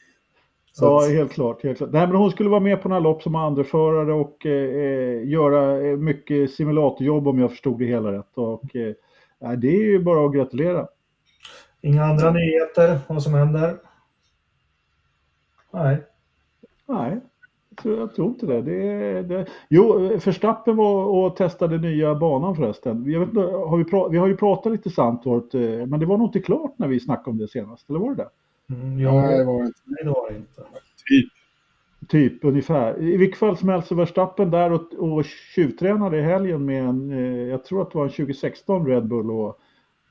[0.72, 1.62] Så ja, helt klart.
[1.62, 1.90] Helt klart.
[1.92, 5.96] Nej, men hon skulle vara med på några lopp som andreförare och eh, göra eh,
[5.96, 8.38] mycket simulatorjobb om jag förstod det hela rätt.
[8.38, 8.94] Och, eh,
[9.58, 10.86] det är ju bara att gratulera.
[11.80, 13.76] Inga andra nyheter vad som händer?
[15.70, 15.96] Nej.
[16.86, 17.20] Nej,
[17.84, 18.62] jag tror, inte det.
[18.62, 19.46] det, det.
[19.68, 23.10] Jo, Förstappen var och testade nya banan förresten.
[23.10, 26.28] Jag vet, har vi, vi har ju pratat lite Sandtorp, eh, men det var nog
[26.28, 28.28] inte klart när vi snackade om det senast, eller var det det?
[28.70, 29.80] Mm, ja, nej, det var inte.
[29.84, 30.62] Nej, det var det inte.
[31.06, 31.32] Typ.
[32.08, 33.02] Typ ungefär.
[33.02, 37.12] I vilket fall som helst så Verstappen där och, och tjuvtränade i helgen med en,
[37.12, 39.58] eh, jag tror att det var en 2016 Red Bull och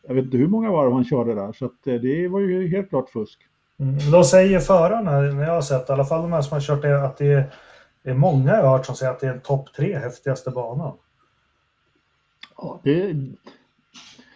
[0.07, 2.67] jag vet inte hur många varv han körde där så att eh, det var ju
[2.67, 3.39] helt klart fusk.
[3.79, 6.61] Mm, de säger förarna, när jag har sett, i alla fall de här som har
[6.61, 7.53] kört det, att det är,
[8.03, 10.51] det är många jag har hört som säger att det är en topp tre häftigaste
[10.51, 10.97] banan.
[12.57, 13.15] Ja, det...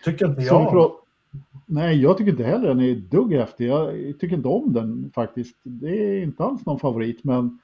[0.06, 1.03] Tycker inte jag.
[1.74, 3.68] Nej, jag tycker inte heller den är dugg häftig.
[3.68, 5.58] Jag tycker inte om den faktiskt.
[5.64, 7.60] Det är inte alls någon favorit, men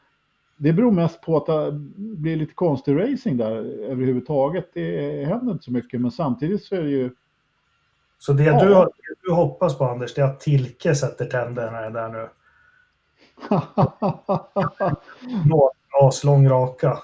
[0.57, 3.51] det beror mest på att det blir lite konstig racing där
[3.91, 4.69] överhuvudtaget.
[4.73, 7.11] Det händer inte så mycket, men samtidigt så är det ju...
[8.19, 8.63] Så det ja.
[8.63, 12.29] du, du hoppas på, Anders, det är att Tilke sätter tänderna där nu?
[16.01, 16.99] Aslång raka.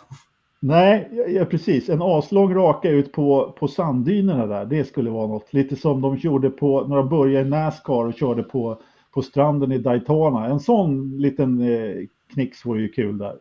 [0.60, 1.90] Nej, ja, precis.
[1.90, 4.66] En aslång raka ut på, på sanddynerna där.
[4.66, 5.54] Det skulle vara något.
[5.54, 8.82] Lite som de gjorde på, när de började i Nascar och körde på,
[9.14, 10.46] på stranden i Daytona.
[10.46, 11.96] En sån liten eh,
[12.34, 13.36] knix vore ju kul där.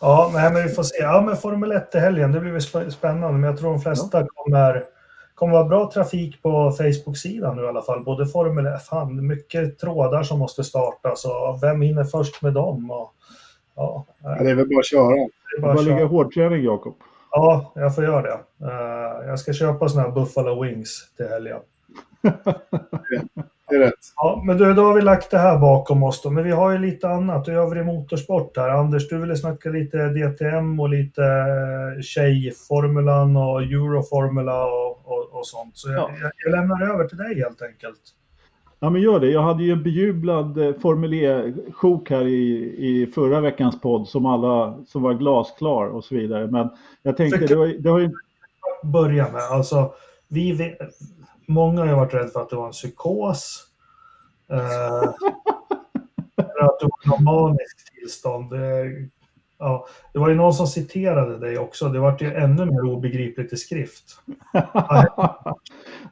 [0.00, 1.02] Ja, men vi får se.
[1.02, 3.38] Ja, men Formel 1 i helgen, det blir väl spännande.
[3.38, 4.26] Men jag tror de flesta ja.
[4.34, 4.84] kommer,
[5.34, 8.04] kommer vara bra trafik på Facebook-sidan nu i alla fall.
[8.04, 12.90] Både Formel 1, fan, mycket trådar som måste startas och vem hinner först med dem?
[12.90, 13.12] Och,
[13.76, 15.28] ja, ja, det är väl bara att köra.
[15.60, 16.94] Det är bara, bara ligga hårdträning, Jakob.
[17.30, 18.66] Ja, jag får göra det.
[18.66, 21.58] Uh, jag ska köpa sådana här Buffalo Wings till helgen.
[23.68, 23.94] det är rätt.
[24.16, 26.30] Ja, men du, då har vi lagt det här bakom oss då.
[26.30, 27.48] Men vi har ju lite annat.
[27.48, 28.68] övrig motorsport här.
[28.68, 35.46] Anders, du ville snacka lite DTM och lite eh, Tjejformulan och Euroformula och, och, och
[35.46, 35.76] sånt.
[35.76, 36.10] Så jag, ja.
[36.20, 38.00] jag, jag lämnar över till dig helt enkelt.
[38.80, 39.30] Ja, men gör det.
[39.30, 44.26] Jag hade ju en bejublad eh, Formel E-sjok här i, i förra veckans podd som
[44.26, 46.46] alla som var glasklar och så vidare.
[46.46, 46.70] Men
[47.02, 48.10] jag tänkte, det, var, det har ju...
[48.82, 49.92] Börja med, alltså,
[50.28, 50.76] vi,
[51.46, 53.64] många har varit rädda för att det var en psykos.
[54.50, 55.02] Eh,
[56.60, 58.50] att det var något maniskt tillstånd.
[58.50, 58.84] Det,
[59.58, 61.88] ja, det var ju någon som citerade dig också.
[61.88, 64.20] Det var ju ännu mer obegripligt i skrift.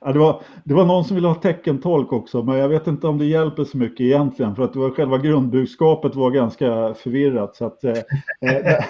[0.00, 3.06] ja, det, var, det var någon som ville ha teckentolk också, men jag vet inte
[3.06, 7.56] om det hjälper så mycket egentligen, för att det var, själva grundbudskapet var ganska förvirrat.
[7.56, 8.84] Så att, eh, eh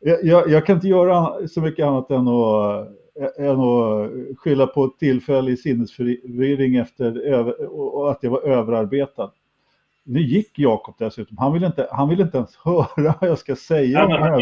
[0.22, 2.88] jag, jag, kan inte göra så mycket annat än att
[3.38, 7.34] än att skylla på tillfällig sinnesförvirring efter
[7.70, 9.30] och att jag var överarbetad.
[10.04, 11.38] Nu gick Jakob dessutom.
[11.38, 13.98] Han vill inte, han vill inte ens höra vad jag ska säga.
[13.98, 14.40] Ja, han,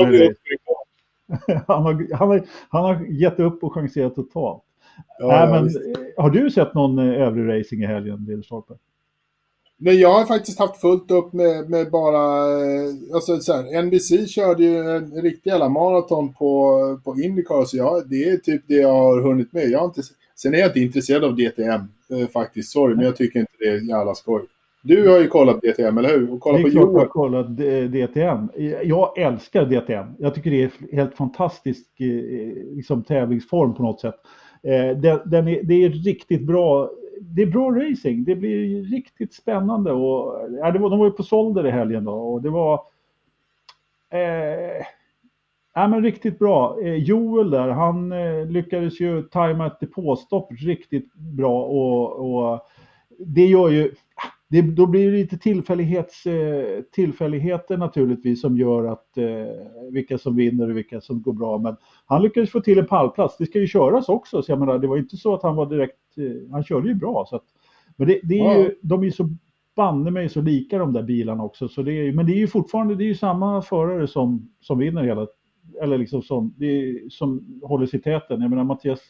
[1.67, 4.63] han, har, han, har, han har gett upp och chanserat totalt.
[5.19, 5.71] Ja, äh, men,
[6.17, 8.75] har du sett någon eh, övrig racing i helgen, Lillstorpe?
[9.77, 14.27] Men jag har faktiskt haft fullt upp med, med bara, eh, alltså så här, NBC
[14.27, 18.75] körde ju en riktig jävla maraton på, på Indycar, så jag, det är typ det
[18.75, 19.71] jag har hunnit med.
[19.71, 20.03] Jag inte,
[20.37, 23.69] sen är jag inte intresserad av DTM eh, faktiskt, sorry, men jag tycker inte det
[23.69, 24.43] är jävla skoj.
[24.85, 26.33] Du har ju kollat DTM, eller hur?
[26.33, 27.57] Och kollat det är klart jag har kollat
[27.93, 28.49] DTM.
[28.85, 30.07] Jag älskar DTM.
[30.19, 32.07] Jag tycker det är helt fantastisk eh,
[32.77, 34.15] liksom, tävlingsform på något sätt.
[35.03, 38.25] Den, den är, det är riktigt bra det är bra racing.
[38.25, 39.93] Det blir riktigt spännande.
[39.93, 42.75] Och, ja, det var, de var ju på Solder i helgen då och det var
[44.11, 44.87] eh,
[45.75, 46.81] ja, men riktigt bra.
[46.81, 52.61] Eh, Joel där, han eh, lyckades ju tajma ett depåstopp riktigt bra och, och
[53.19, 53.93] det gör ju
[54.55, 60.37] det, då blir det lite tillfällighets, eh, tillfälligheter naturligtvis som gör att eh, vilka som
[60.37, 61.59] vinner och vilka som går bra.
[61.59, 61.77] Men
[62.07, 63.37] han lyckades få till en pallplats.
[63.37, 65.67] Det ska ju köras också, så jag menar, det var inte så att han var
[65.67, 67.27] direkt, eh, han körde ju bra.
[67.29, 67.45] Så att,
[67.97, 69.29] men det, det är ju, de är ju så
[69.77, 71.69] banne mig så lika de där bilarna också.
[71.69, 74.79] Så det är, men det är ju fortfarande det är ju samma förare som, som
[74.79, 75.27] vinner hela,
[75.83, 78.41] eller liksom som, det som håller sig i täten.
[78.41, 79.01] Jag menar Mattias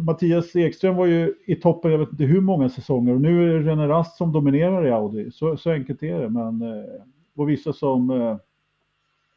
[0.00, 3.58] Mattias Ekström var ju i toppen, jag vet inte hur många säsonger, och nu är
[3.58, 5.30] det René Rast som dominerar i Audi.
[5.30, 6.28] Så, så enkelt är det.
[6.28, 6.84] Men, eh,
[7.36, 8.36] och vissa som, eh,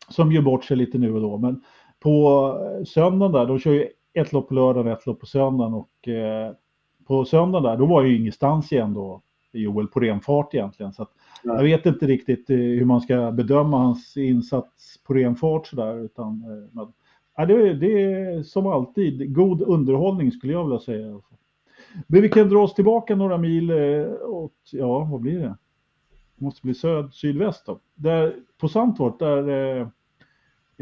[0.09, 1.37] som gör bort sig lite nu och då.
[1.37, 1.63] Men
[1.99, 5.73] på söndagen där, de kör ju ett lopp på lördagen och ett lopp på söndagen.
[5.73, 6.53] Och eh,
[7.07, 9.21] på söndagen där, då var ju ingenstans igen då,
[9.53, 10.93] Joel, på ren fart egentligen.
[10.93, 11.07] Så
[11.43, 16.05] jag vet inte riktigt hur man ska bedöma hans insats på ren fart sådär.
[16.05, 16.87] Utan, men,
[17.35, 21.13] Ja, det, det är som alltid god underhållning skulle jag vilja säga.
[21.13, 21.35] Alltså.
[22.07, 25.57] Men vi kan dra oss tillbaka några mil eh, åt, ja vad blir det?
[26.35, 27.79] Det måste bli söd, sydväst då.
[27.95, 29.87] Där, på Sandvort där eh,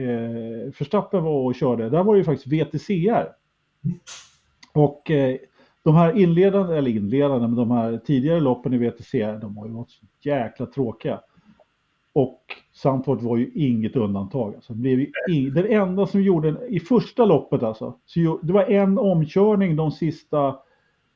[0.05, 3.27] eh, Förstappen var och körde, där var det ju faktiskt VTCR.
[4.73, 5.37] Och eh,
[5.83, 9.73] de här inledande, eller inledande, men de här tidigare loppen i VTCR, de har ju
[9.73, 11.21] varit så jäkla tråkiga.
[12.13, 12.41] Och
[12.81, 14.55] Sandford var ju inget undantag.
[14.55, 18.63] Alltså, det blev in, den enda som gjorde, i första loppet alltså, så det var
[18.63, 20.55] en omkörning de sista,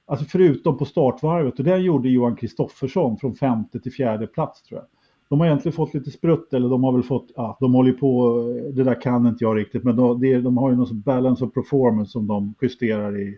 [0.06, 4.80] alltså förutom på startvarvet, och den gjorde Johan Kristoffersson från femte till fjärde plats tror
[4.80, 4.88] jag.
[5.30, 8.40] De har egentligen fått lite sprutt, eller de har väl fått, ja, de håller på,
[8.40, 11.46] eh, det där kan inte jag riktigt, men de, det, de har ju någon balance
[11.46, 13.38] of performance som de justerar i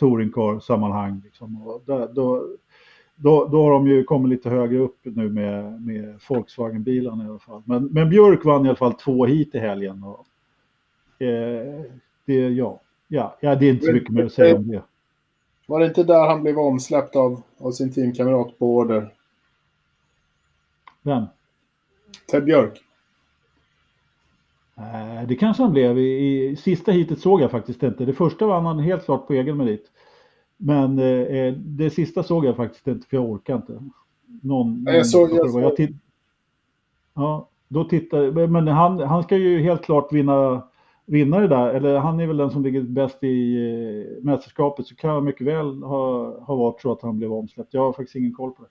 [0.00, 1.20] touringcar-sammanhang.
[1.24, 1.66] Liksom.
[1.66, 2.46] Och där, då,
[3.16, 7.38] då, då har de ju kommit lite högre upp nu med, med Volkswagen-bilarna i alla
[7.38, 7.62] fall.
[7.66, 10.04] Men, men Björk vann i alla fall två hit i helgen.
[10.04, 10.26] Och,
[11.22, 11.82] eh,
[12.24, 12.80] det, ja.
[13.08, 14.82] Ja, ja, det är inte så mycket mer att säga om det.
[15.66, 19.14] Var det inte där han blev omsläppt av, av sin teamkamrat på order?
[21.02, 21.24] Vem?
[22.30, 22.80] Ted Björk.
[24.76, 25.98] Eh, det kanske han blev.
[25.98, 28.04] I, I sista hitet såg jag faktiskt inte.
[28.04, 29.90] Det första vann han helt klart på egen merit.
[30.56, 33.82] Men eh, eh, det sista såg jag faktiskt inte för jag orkar inte.
[34.42, 35.76] någon, Ja, jag såg- jag såg.
[35.76, 35.96] titt-
[37.14, 40.62] Ja, då tittar men han, han ska ju helt klart vinna,
[41.06, 41.74] vinna det där.
[41.74, 43.56] Eller han är väl den som ligger bäst i
[44.18, 44.86] eh, mästerskapet.
[44.86, 47.74] Så kan jag mycket väl ha, ha varit så att han blev omsläppt.
[47.74, 48.68] Jag har faktiskt ingen koll på det.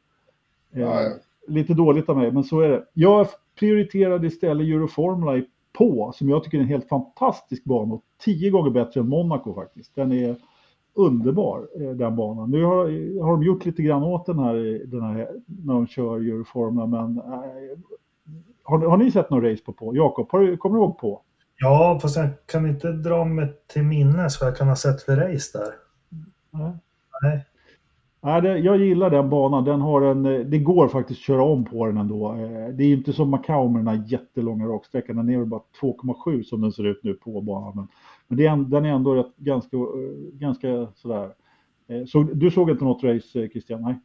[0.81, 1.09] Eh, Ja, ja.
[1.47, 2.85] Lite dåligt av mig, men så är det.
[2.93, 3.27] Jag
[3.59, 5.45] prioriterade istället Euroformula i
[5.77, 7.93] på, som jag tycker är en helt fantastisk bana.
[7.93, 9.95] och Tio gånger bättre än Monaco faktiskt.
[9.95, 10.35] Den är
[10.93, 12.51] underbar, eh, den banan.
[12.51, 12.75] Nu har,
[13.23, 17.17] har de gjort lite grann åt den här, den här när de kör Euroformula, men
[17.17, 17.79] eh,
[18.63, 19.95] har, har ni sett någon race på på?
[19.95, 21.21] Jakob, kommer du ihåg på?
[21.57, 25.15] Ja, fast jag kan inte dra mig till minnes vad jag kan ha sett för
[25.15, 25.73] race där.
[26.51, 26.71] Nej.
[27.21, 27.45] Nej.
[28.25, 29.63] Nej, det, jag gillar den banan.
[29.63, 32.33] Den har en, eh, det går faktiskt att köra om på den ändå.
[32.73, 35.15] Det är inte som Macau med den här jättelånga raksträckan.
[35.15, 37.73] Den är väl bara 2,7 som den ser ut nu på banan.
[37.75, 37.87] Men,
[38.27, 39.83] men det är, en- den är ändå rätt, ganska, eh,
[40.33, 41.33] ganska sådär.
[41.87, 43.81] Eh, Så, du såg inte något race eh, Christian?
[43.81, 43.99] Nej.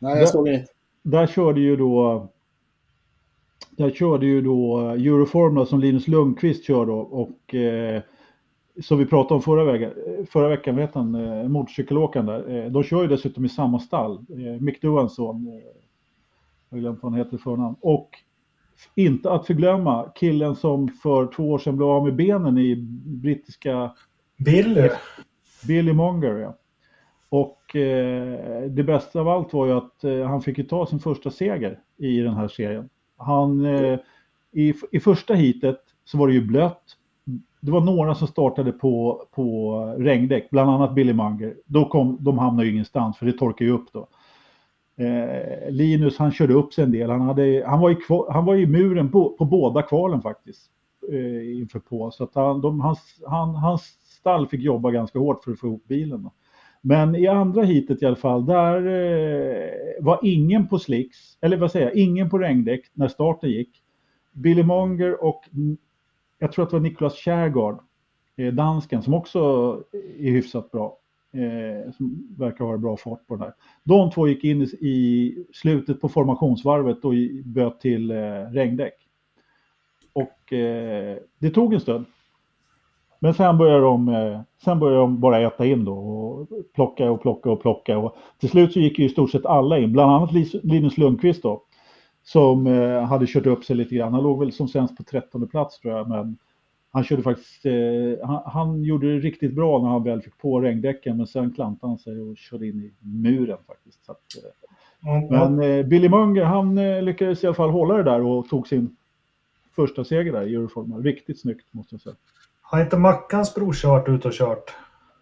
[0.00, 0.66] Nej, jag såg inte.
[1.02, 2.28] Där körde ju då
[3.70, 8.02] där körde ju då Euroformula som Linus Lundqvist kör då och eh,
[8.82, 9.92] som vi pratade om förra, veckan,
[10.30, 12.48] förra veckan, vet han, eh, motorcykelåkaren där.
[12.64, 14.12] Eh, de kör ju dessutom i samma stall.
[14.28, 15.54] Eh, Mick Duans son, eh,
[16.68, 17.76] jag har glömt vad han heter i förnamn.
[17.80, 18.10] Och
[18.94, 23.90] inte att förglömma killen som för två år sedan blev av med benen i brittiska
[24.36, 24.88] Billy.
[25.66, 26.56] Billy Monger, ja.
[27.28, 31.00] Och eh, det bästa av allt var ju att eh, han fick ju ta sin
[31.00, 32.88] första seger i den här serien.
[33.16, 33.98] Han, eh,
[34.52, 36.82] i, I första heatet så var det ju blött.
[37.60, 41.54] Det var några som startade på, på regndäck, bland annat Billy Munger.
[41.66, 44.08] Då kom, de hamnade ju ingenstans för det torkade ju upp då.
[45.00, 47.10] Eh, Linus han körde upp sig en del.
[47.10, 47.96] Han, hade, han, var, i,
[48.28, 50.70] han var i muren på, på båda kvalen faktiskt.
[51.12, 52.10] Eh, inför på.
[52.10, 53.82] Så att han, de, hans, han, hans
[54.20, 56.22] stall fick jobba ganska hårt för att få ihop bilen.
[56.22, 56.32] Då.
[56.80, 61.70] Men i andra heatet i alla fall, där eh, var ingen på slicks, eller vad
[61.70, 63.82] säger jag, ingen på regndäck när starten gick.
[64.32, 65.76] Billy Monger och mm,
[66.38, 67.78] jag tror att det var Niklas Kärgaard,
[68.36, 69.40] eh, dansken, som också
[70.18, 70.96] är hyfsat bra.
[71.32, 73.54] Eh, som verkar ha bra fart på den här.
[73.84, 77.12] De två gick in i, slutet på formationsvarvet och
[77.44, 78.16] böt till eh,
[78.52, 78.94] regndäck.
[80.12, 82.04] Och eh, det tog en stund.
[83.18, 87.22] Men sen började de, eh, sen började de bara äta in då och plocka och
[87.22, 87.98] plocka och plocka.
[87.98, 91.42] Och till slut så gick ju i stort sett alla in, bland annat Linus Lundqvist
[91.42, 91.62] då.
[92.22, 94.12] Som eh, hade kört upp sig lite grann.
[94.12, 96.08] Han låg väl som sämst på 13 plats tror jag.
[96.08, 96.38] Men
[96.92, 100.60] han körde faktiskt, eh, han, han gjorde det riktigt bra när han väl fick på
[100.60, 101.16] regndäcken.
[101.16, 104.10] Men sen klantade han sig och körde in i muren faktiskt.
[104.10, 104.70] Att, eh,
[105.02, 108.48] Ja, men eh, Billy Munger, han eh, lyckades i alla fall hålla det där och
[108.48, 108.96] tog sin
[109.76, 110.96] första seger där i Euroforma.
[110.96, 112.14] Riktigt snyggt måste jag säga.
[112.62, 114.74] Har inte Mackans brorsa varit ute och kört?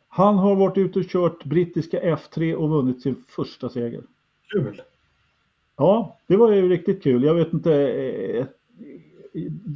[0.09, 4.03] Han har varit ute och kört brittiska F3 och vunnit sin första seger.
[4.53, 4.83] Kul.
[5.77, 7.25] Ja, det var ju riktigt kul.
[7.25, 8.47] Jag vet inte.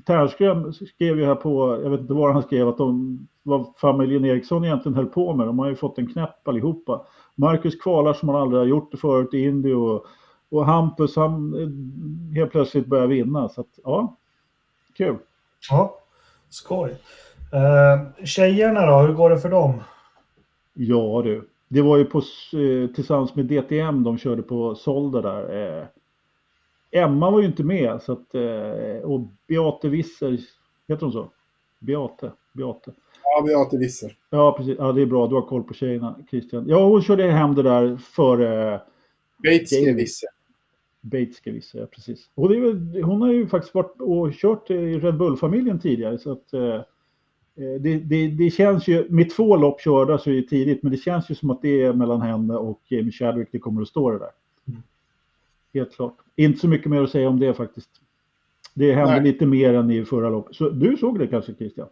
[0.04, 4.24] Tärnström skrev ju här på, jag vet inte var han skrev, att de, vad familjen
[4.24, 5.46] Eriksson egentligen höll på med.
[5.46, 7.06] De har ju fått en knäpp allihopa.
[7.34, 10.06] Marcus kvalar som han aldrig har gjort det förut i Indy och,
[10.50, 13.48] och Hampus han eh, helt plötsligt börjar vinna.
[13.48, 14.16] Så att, ja,
[14.96, 15.16] kul.
[15.70, 15.98] Ja,
[16.48, 16.90] skoj.
[17.52, 19.80] Eh, tjejerna då, hur går det för dem?
[20.74, 25.78] Ja du, det var ju på, eh, tillsammans med DTM de körde på Solda där.
[25.78, 25.84] Eh,
[26.92, 30.40] Emma var ju inte med så att, eh, och Beate Visser,
[30.88, 31.32] heter hon så?
[31.78, 32.92] Beate, Beate.
[33.24, 34.16] Ja, Beate Visser.
[34.30, 36.64] Ja precis, ja, det är bra, du har koll på tjejerna Christian.
[36.68, 38.80] Ja hon körde hem det där före.
[39.94, 40.28] Visser.
[41.02, 42.30] Bates ska vi säga, precis.
[42.34, 46.52] Och väl, hon har ju faktiskt varit och kört i Red Bull-familjen tidigare så att
[46.52, 50.82] eh, eh, det, det, det känns ju, med två lopp körda så är det tidigt,
[50.82, 53.82] men det känns ju som att det är mellan henne och Jamie Chadwick det kommer
[53.82, 54.30] att stå det där.
[55.74, 56.16] Helt klart.
[56.36, 57.90] Inte så mycket mer att säga om det faktiskt.
[58.74, 59.22] Det hände Nej.
[59.22, 60.56] lite mer än i förra loppet.
[60.56, 61.88] Så du såg det kanske Christian?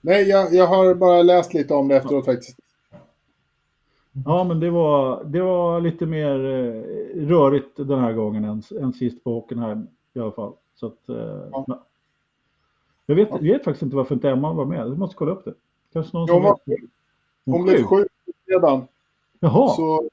[0.00, 2.58] Nej, jag, jag har bara läst lite om det efteråt faktiskt.
[4.24, 8.92] Ja, men det var, det var lite mer eh, rörigt den här gången än, än
[8.92, 10.52] sist på Hockenheim i alla fall.
[10.74, 11.84] Så att, eh, Ja.
[13.06, 14.78] jag vet, vet faktiskt inte varför inte Emma var med.
[14.78, 15.54] Jag måste kolla upp det.
[15.92, 16.78] Kanske någon som hon vet.
[17.44, 18.08] Hon blev sjuk
[18.46, 18.86] redan.
[19.40, 20.08] Jaha, Så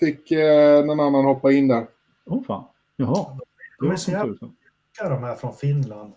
[0.00, 1.86] fick eh, någon annan hoppa in där.
[2.28, 2.64] Åh fan.
[2.96, 3.26] Jaha.
[3.80, 4.34] De är så jävla
[5.00, 6.12] de här från Finland.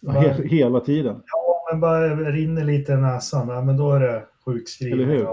[0.00, 1.22] Ja, he- Hela tiden.
[1.26, 5.00] Ja, men bara rinner lite i näsan, ja, men då är det sjukskrivning.
[5.02, 5.24] Eller hur?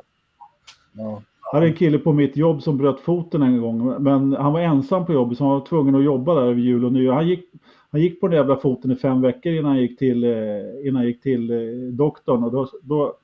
[0.93, 1.21] Ja.
[1.51, 4.03] Jag hade en kille på mitt jobb som bröt foten en gång.
[4.03, 6.85] Men han var ensam på jobbet så han var tvungen att jobba där över jul
[6.85, 7.13] och nyår.
[7.13, 7.49] Han gick,
[7.91, 10.95] han gick på den jävla foten i fem veckor innan han gick till, eh, innan
[10.95, 11.57] han gick till eh,
[11.93, 12.43] doktorn.
[12.43, 13.17] Och då, då,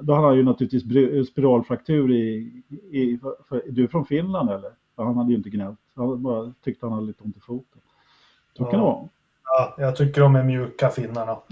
[0.00, 2.52] då hade han ju naturligtvis spiralfraktur i...
[2.90, 3.18] i
[3.48, 4.70] för, du är från Finland eller?
[5.04, 5.78] Han hade ju inte gnällt.
[5.94, 7.80] Han bara tyckte han hade lite ont i foten.
[8.56, 9.08] Så kan det vara.
[9.44, 11.38] Ja, jag tycker de är mjuka finnarna.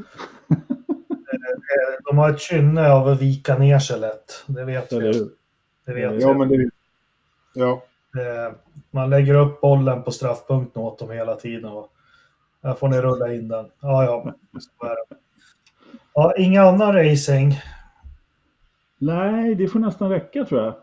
[1.33, 4.45] Eh, de har ett kynne av att vika ner sig lätt.
[4.47, 4.97] Det vet vi.
[4.97, 5.31] hur?
[5.85, 6.39] Det vet Ja, vi.
[6.39, 6.71] men det...
[7.55, 7.83] Ja.
[8.17, 8.53] Eh,
[8.91, 11.71] Man lägger upp bollen på straffpunkten åt dem hela tiden.
[11.73, 11.93] Och
[12.63, 13.71] här får ni rulla in den.
[13.81, 14.33] Ja, ja.
[14.61, 15.17] Så är det.
[16.15, 17.55] Ja, inga annan racing.
[18.99, 20.75] Nej, det får nästan räcka tror jag.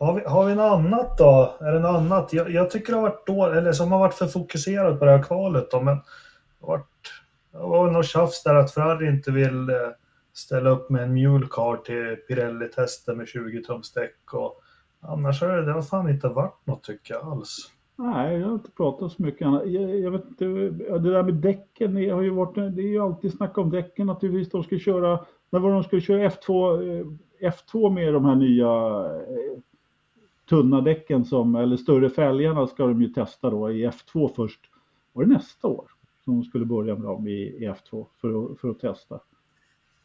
[0.00, 1.54] Har vi, har vi något annat då?
[1.60, 2.32] Är det något annat?
[2.32, 5.10] Jag, jag tycker det har varit då, eller som har varit för fokuserat på det
[5.10, 6.02] här kvalet då, men det
[6.60, 7.12] har varit,
[7.52, 9.76] det var något tjafs där att Ferrari inte vill eh,
[10.32, 14.60] ställa upp med en mulecar till Pirelli-tester med 20 tums däck och
[15.00, 17.70] annars har det, det har fan inte varit något tycker jag alls.
[17.96, 19.62] Nej, jag har inte pratat så mycket annat.
[19.66, 23.00] Jag, jag vet inte, det där med däcken, det har ju varit, det är ju
[23.00, 24.50] alltid snack om däcken naturligtvis.
[24.50, 27.06] De ska köra, när var de skulle köra F2, eh,
[27.50, 28.66] F2 med de här nya
[29.14, 29.60] eh,
[30.50, 34.60] tunna däcken som, eller större fälgarna ska de ju testa då i F2 först.
[35.12, 35.84] Var det nästa år
[36.24, 39.20] som de skulle börja med dem i, i F2 för att, för att testa?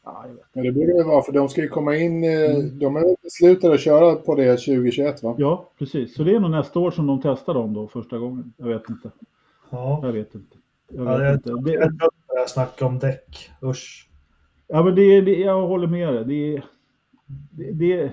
[0.03, 0.45] Ja, jag vet.
[0.53, 2.23] Men det borde det vara, för de ska ju komma in...
[2.23, 2.79] eh, Mm.
[2.79, 5.35] De är beslutade att köra på det 2021, va?
[5.37, 6.15] ja, precis.
[6.15, 8.53] Så det är nog nästa år som de testar dem då första gången.
[8.57, 9.11] Jag vet inte.
[9.69, 10.57] Ja, Jag vet inte.
[10.87, 12.09] Jag ja vet det är inte.
[12.27, 13.49] det här snacket om däck.
[13.63, 14.09] Usch.
[14.67, 16.23] Ja, men det, det, jag håller med dig.
[16.25, 16.61] Det,
[17.51, 18.11] det, det,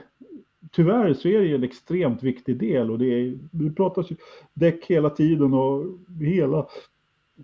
[0.71, 4.17] tyvärr så är det ju en extremt viktig del och det, är, det pratas ju
[4.55, 5.85] däck hela tiden och
[6.21, 6.67] hela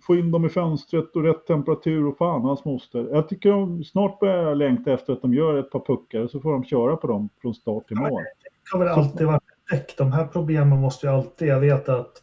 [0.02, 3.08] få in dem i fönstret och rätt temperatur och fan hans moster.
[3.12, 6.40] Jag tycker de snart börjar längta efter att de gör ett par puckar och så
[6.40, 8.22] får de köra på dem från start till mål.
[8.22, 9.94] Det har väl alltid varit däck.
[9.98, 11.48] De här problemen måste ju alltid...
[11.48, 12.22] Jag vet att,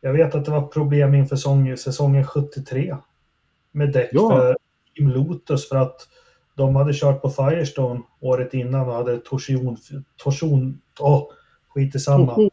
[0.00, 2.96] jag vet att det var problem inför säsongen, säsongen 73
[3.72, 4.30] med däck Ja.
[4.30, 4.56] för
[4.96, 6.08] Team Lotus för att
[6.54, 9.76] de hade kört på Firestone året innan och hade torsion...
[10.16, 11.28] torsion åh,
[11.68, 12.50] skit i samma.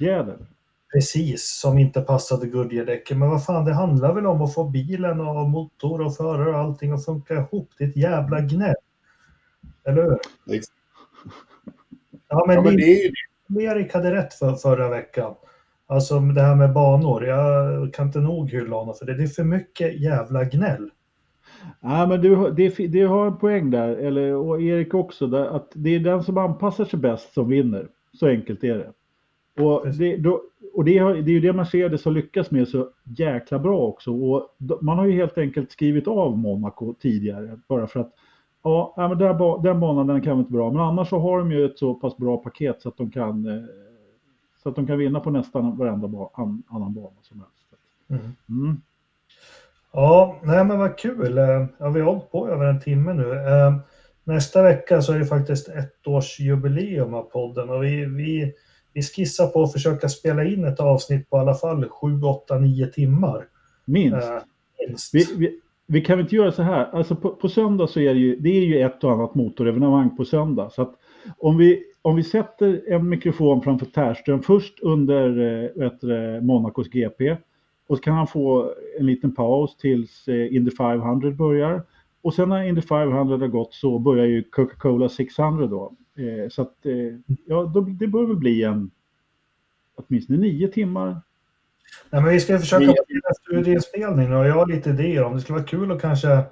[0.00, 0.46] Jävel.
[0.92, 3.18] Precis, som inte passade Goodyear-däcken.
[3.18, 6.58] Men vad fan, det handlar väl om att få bilen och motor och förare och
[6.58, 7.70] allting att funka ihop.
[7.78, 8.74] Det är ett jävla gnäll.
[9.84, 10.18] Eller hur?
[12.28, 13.12] Ja, men, Ja, men det är ju
[13.62, 15.34] Erik hade rätt för förra veckan.
[15.86, 17.24] Alltså det här med banor.
[17.24, 19.14] Jag kan inte nog hylla honom för det.
[19.14, 20.90] Det är för mycket jävla gnäll.
[21.80, 25.72] Nej, men du, det, det har en poäng där, eller, och Erik också, där, att
[25.74, 27.88] det är den som anpassar sig bäst som vinner.
[28.12, 28.92] Så enkelt är det.
[29.62, 30.42] Och, det, då,
[30.74, 34.12] och det, har- det är ju det Mercedes har lyckats med så jäkla bra också.
[34.12, 38.12] Och man har ju helt enkelt skrivit av Monaco tidigare bara för att
[38.62, 40.70] ja, men där, den banan den kan vara inte bra.
[40.72, 43.46] Men annars så har de ju ett så pass bra paket så att de kan,
[43.46, 43.64] eh,
[44.62, 47.66] så att de kan vinna på nästan varenda ba, an, annan bana som helst.
[48.48, 48.76] Mm.
[49.96, 51.38] Ja, nej men vad kul.
[51.38, 53.32] Eh, Ja, vi har hållit på över en timme nu.
[53.32, 53.76] Eh,
[54.24, 58.52] Nästa vecka så är det faktiskt ett års jubileum av podden och vi, vi,
[58.92, 62.58] vi skissar på att försöka spela in ett avsnitt på i alla fall 7, 8,
[62.58, 63.44] 9 timmar.
[63.84, 64.28] Minst.
[64.28, 64.38] Eh,
[64.88, 65.14] minst.
[65.14, 68.14] Vi, vi, vi kan väl inte göra så här, alltså på, på söndag så är
[68.14, 70.70] det ju, det är ju ett och annat motorevenemang på söndag.
[70.70, 70.94] Så att
[71.38, 75.28] om vi, om vi sätter en mikrofon framför Tärström först under
[76.00, 77.36] det, Monacos GP
[77.86, 81.82] och så kan han få en liten paus tills eh, Indy 500 börjar.
[82.22, 85.92] Och sen när Indy 500 har gått så börjar ju Coca-Cola 600 då.
[86.16, 88.90] Eh, så att, eh, ja, då, det bör väl bli en
[89.94, 91.20] åtminstone nio timmar.
[92.10, 92.94] Nej, men vi ska försöka Nio.
[92.96, 96.44] få en studieinspelning och jag har lite idéer om det skulle vara kul att kanske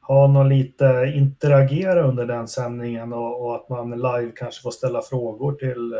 [0.00, 5.02] ha någon lite interagera under den sändningen och, och att man live kanske får ställa
[5.02, 5.98] frågor till, eh,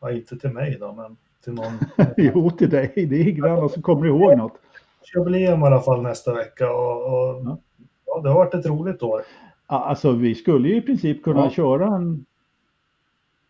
[0.00, 1.72] ja inte till mig då, men till någon.
[2.16, 2.92] Jo, till dig.
[3.10, 4.52] Det är ingen annan som kommer ihåg något.
[5.14, 7.58] Jubileum i alla fall nästa vecka och, och Ja.
[8.06, 9.20] ja, det har varit ett roligt år.
[9.66, 11.50] Alltså vi skulle ju i princip kunna Ja.
[11.50, 12.24] köra en...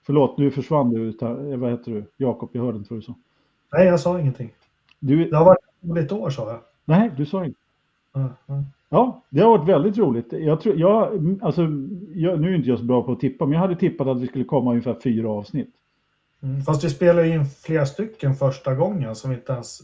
[0.06, 1.08] Förlåt, nu försvann du.
[1.08, 2.04] Eh, Vad heter du?
[2.16, 3.14] Jakob, jag hörde inte vad du sa.
[3.72, 4.52] Nej, jag sa ingenting.
[4.98, 5.30] Du...
[5.30, 6.60] Det har varit ett roligt år sa jag.
[6.84, 7.58] Nej, du sa inte.
[8.12, 8.64] Ja, ja.
[8.88, 10.32] Ja, det har varit väldigt roligt.
[10.32, 11.12] Jag tror, jag,
[11.42, 11.62] alltså,
[12.14, 14.20] jag, nu är inte jag så bra på att tippa, men jag hade tippat att
[14.20, 15.70] vi skulle komma ungefär fyra avsnitt.
[16.42, 19.80] Mm, fast vi spelar ju in flera stycken första gången som vi inte ens...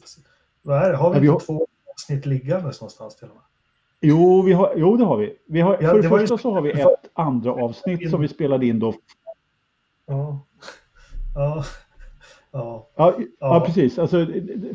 [0.62, 0.96] Vad är det?
[0.96, 3.44] Har vi Ja, vi inte har- två avsnitt liggandes någonstans till och med?
[4.00, 5.36] Jo, vi har, jo det har vi.
[5.46, 8.11] vi har, Ja, för det det var ju- första så har vi ett andra avsnitt
[8.11, 8.94] som vi spelade in då.
[10.06, 10.40] Ja.
[11.34, 11.64] Ja.
[12.52, 12.88] Ja.
[12.96, 13.24] Ja, ja.
[13.40, 13.62] Ja.
[13.66, 13.98] precis.
[13.98, 14.26] Alltså,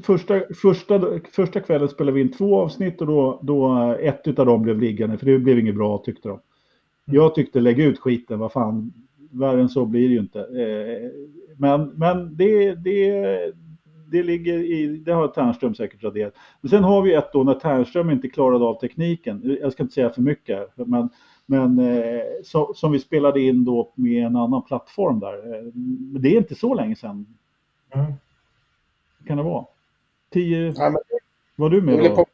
[0.03, 4.61] första, första, första kvällen spelade vi in två avsnitt och då, då ett av dem
[4.61, 6.39] blev liggande för det blev inget bra tyckte de.
[7.05, 8.93] Jag tyckte lägg ut skiten, vad fan,
[9.34, 10.39] värre än så blir det ju inte.
[10.39, 11.09] Eh,
[11.57, 13.53] Men, men det, det,
[14.11, 16.34] det ligger i, det har Tärnström säkert raderat.
[16.61, 19.57] Men sen har vi ett då när Tärnström inte klarade av tekniken.
[19.61, 21.09] Jag ska inte säga för mycket, men,
[21.45, 25.34] men eh, så, som vi spelade in då med en annan plattform där.
[25.55, 25.63] Eh,
[26.13, 27.25] Men det är inte så länge sedan.
[27.95, 28.13] Mm.
[29.27, 29.65] Kan det vara?
[30.34, 30.73] 10...
[30.77, 31.01] Ja, men
[31.55, 32.15] Var du det, med blev då?
[32.15, 32.25] på,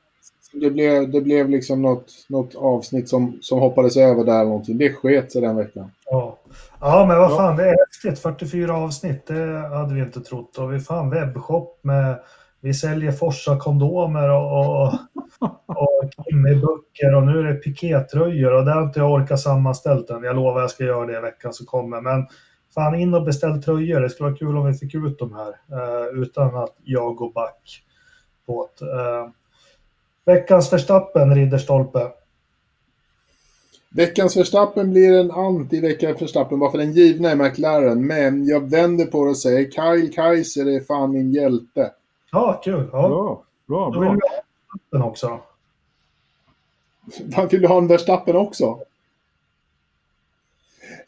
[0.54, 4.78] det, blev, det blev liksom något, något avsnitt som, som hoppades över där någonting.
[4.78, 5.92] Det sket sig den veckan.
[6.12, 6.40] Ja.
[6.80, 8.24] ja, men vad fan, det är häftigt.
[8.24, 10.58] 44 avsnitt, det hade vi inte trott.
[10.58, 12.20] Och vi fan webbshop med...
[12.62, 14.94] Vi säljer Forsa kondomer och, och,
[15.66, 20.24] och Kimmy-böcker och nu är det pikétröjor och det har inte jag orkat sammanställt än.
[20.24, 22.02] Jag lovar jag ska göra det i veckan som kommer.
[22.02, 22.28] Men
[22.74, 24.02] fan in och beställ tröjor.
[24.02, 27.34] Det skulle vara kul om vi fick ut dem här eh, utan att jag går
[27.34, 27.84] back
[28.46, 28.86] på det.
[28.86, 29.30] Eh,
[30.26, 32.08] veckans Verstappen, Ridderstolpe.
[33.90, 38.08] Veckans Verstappen blir en anti-vecka Verstappen bara för den givna är McLaren.
[38.08, 41.92] Men jag vänder på det och säger Kyle Kaiser är fan min hjälte.
[42.32, 42.90] Ja, kul.
[42.92, 43.10] Ja.
[43.10, 44.18] Bra, bra, Då vill bra.
[44.92, 45.40] vi ha också.
[47.52, 48.80] Vill du ha en Verstappen också?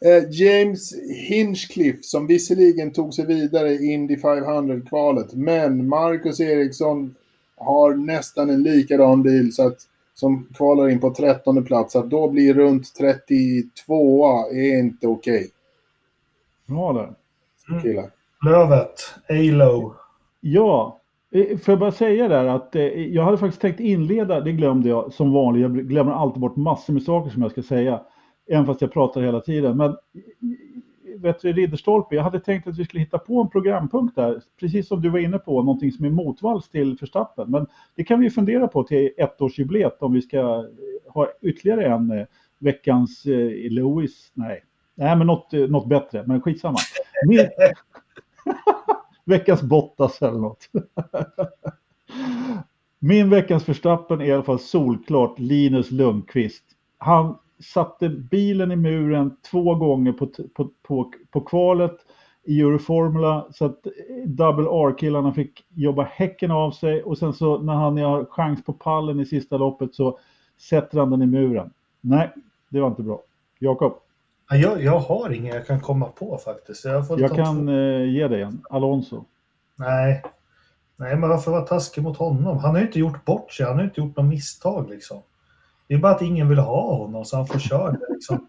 [0.00, 0.92] Eh, James
[1.28, 5.34] Hinchcliffe som visserligen tog sig vidare i Indy 500-kvalet.
[5.34, 7.14] Men Marcus Eriksson
[7.56, 9.78] har nästan en likadan bil så att,
[10.14, 11.92] som kvalar in på 13 plats.
[11.92, 15.50] Så att då blir runt 32 är inte okej.
[16.66, 17.14] Bra där.
[17.82, 18.10] killar.
[18.44, 18.94] Lövet,
[19.28, 19.94] Alo.
[20.40, 21.00] Ja,
[21.32, 24.88] eh, får jag bara säga där att eh, jag hade faktiskt tänkt inleda, det glömde
[24.88, 28.00] jag som vanligt, jag glömmer alltid bort massor med saker som jag ska säga,
[28.50, 29.76] även fast jag pratar hela tiden.
[29.76, 29.96] Men
[31.22, 34.88] vet du, Ridderstolpe, jag hade tänkt att vi skulle hitta på en programpunkt där, precis
[34.88, 37.50] som du var inne på, någonting som är motvalls till Förstappen.
[37.50, 40.68] Men det kan vi fundera på till ettårsjubileet om vi ska
[41.08, 42.26] ha ytterligare en eh,
[42.58, 44.64] veckans eh, Lewis, nej.
[44.94, 46.78] Nej, men något, eh, något bättre, men skitsamma.
[47.28, 47.38] Min,
[49.24, 50.68] veckans Bottas eller något.
[52.98, 56.64] Min veckans förstappen är i alla fall solklart Linus Lundqvist.
[56.98, 61.96] Han satte bilen i muren två gånger på, på, på, på kvalet
[62.44, 63.86] i Euroformula så att
[64.26, 68.72] Double R-killarna fick jobba häcken av sig och sen så när han har chans på
[68.72, 70.18] pallen i sista loppet så
[70.58, 71.70] sätter han den i muren.
[72.00, 72.30] Nej,
[72.68, 73.22] det var inte bra.
[73.58, 73.92] Jakob,
[74.52, 76.84] Ja, Jag, jag har ingen jag kan komma på faktiskt.
[76.84, 78.62] Jag, jag kan eh, ge dig en.
[78.70, 79.24] Alonso.
[79.76, 80.22] Nej.
[80.96, 82.58] Nej, men varför vara taskig mot honom?
[82.58, 83.66] Han har ju inte gjort bort sig.
[83.66, 85.22] Han har ju inte gjort något misstag liksom.
[85.92, 88.46] Det är bara att ingen vill ha honom så han får köra det liksom.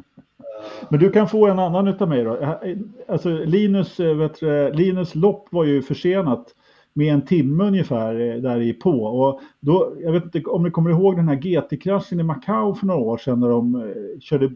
[0.88, 2.36] Men du kan få en annan utav mig då.
[2.36, 2.54] Eh,
[3.08, 6.46] alltså Linus, eh, vet du, Linus lopp var ju försenat
[6.92, 8.90] med en timme ungefär eh, där i på.
[8.90, 12.86] Och då, jag vet inte om ni kommer ihåg den här GT-kraschen i Macau för
[12.86, 14.48] några år sedan när de körde,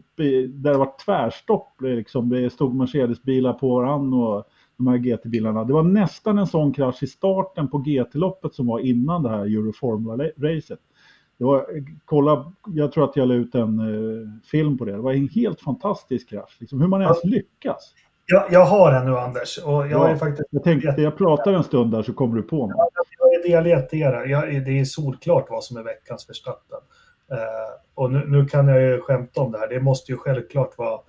[0.47, 1.81] där det var tvärstopp.
[1.81, 2.29] Liksom.
[2.29, 4.43] Det stod Mercedes-bilar på varann och
[4.77, 5.63] de här GT-bilarna.
[5.63, 9.45] Det var nästan en sån krasch i starten på GT-loppet som var innan det här
[9.45, 10.79] Euroformula-racet.
[11.41, 11.65] Det var,
[12.05, 14.91] kolla, jag tror att jag la ut en eh, film på det.
[14.91, 16.57] Det var en helt fantastisk krasch.
[16.59, 17.93] Liksom, hur man ens lyckas.
[18.25, 20.17] Jag, jag har en nu Anders och jag Ja.
[20.17, 22.75] faktiskt Jag tänkte, jag pratar en stund där så kommer du på något.
[23.19, 24.25] jag är delgett er.
[24.25, 26.79] Jag, det är solklart vad som är veckans Verstappen.
[27.31, 27.37] Eh,
[27.95, 29.67] och nu, nu kan jag ju skämta om det här.
[29.69, 30.99] Det måste ju självklart vara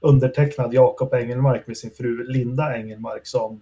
[0.00, 3.60] undertecknad Jakob Engelmark med sin fru Linda Engelmark som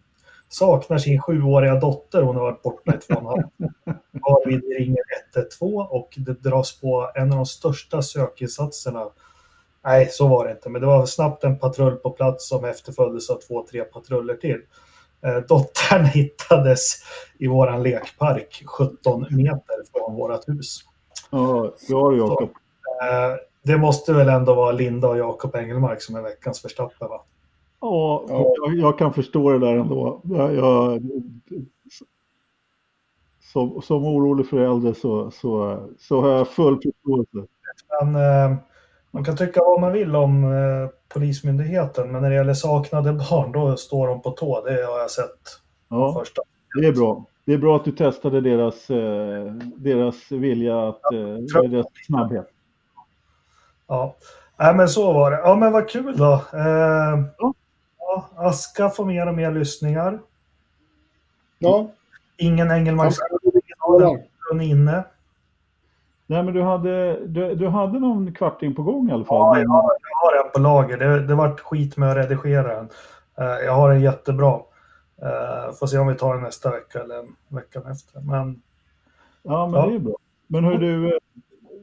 [0.49, 2.23] saknar sin sjuåriga dotter.
[2.23, 3.43] Hon har varit borta i två och en halv.
[4.13, 5.03] Varvid ringer
[5.35, 9.11] 112 och det dras på en av de största sökinsatserna.
[9.85, 13.31] Nej, så var det inte, men det var snabbt en patrull på plats som efterföljdes
[13.31, 14.61] av två, tre patruller till.
[15.23, 16.83] Eh, dottern hittades
[17.39, 20.79] i våran lekpark 17 meter från vårt hus.
[21.31, 22.51] Ja, ja Jakob.
[23.03, 27.25] Eh, det måste väl ändå vara Linda och Jakob Engelmark som är veckans Verstappen, va?
[27.81, 28.53] Ja, Ja.
[28.57, 30.21] jag, jag kan förstå det där ändå.
[30.25, 31.03] Jag, jag,
[33.53, 37.53] som, som orolig förälder så, så, så har jag full förståelse.
[38.03, 38.57] Men, eh,
[39.11, 43.53] man kan tycka vad man vill om eh, Polismyndigheten, men när det gäller saknade barn,
[43.53, 44.65] då står de på tå.
[44.65, 45.41] Det har jag sett
[45.89, 46.43] Ja, första.
[46.81, 47.25] det är bra.
[47.45, 49.45] Det är bra att du testade deras, eh,
[49.77, 52.47] deras vilja, att, eh, deras snabbhet.
[53.87, 54.15] Ja,
[54.59, 55.37] Nej, men så var det.
[55.37, 56.33] Ja, men vad kul då.
[56.53, 57.55] Eh, Ja.
[58.37, 60.19] Ja, Aska får mer och mer lyssningar.
[61.59, 61.91] Ja,
[62.37, 63.15] Ingen Engelmark
[64.01, 64.19] ja.
[64.49, 65.05] från inne.
[66.27, 69.37] Nej, men du hade, du, du hade någon kvarting på gång i alla fall.
[69.37, 70.97] Ja, jag har, jag har en på lager.
[70.97, 72.89] Det, det vart skit med att redigera den.
[73.39, 74.61] Eh, jag har en jättebra.
[75.23, 78.21] Uh, får se om vi tar den nästa vecka eller en veckan efter.
[78.21, 78.63] Men
[79.43, 79.87] Ja, men Ja.
[79.87, 80.17] det är bra.
[80.47, 81.07] Men hur du...
[81.07, 81.19] eh,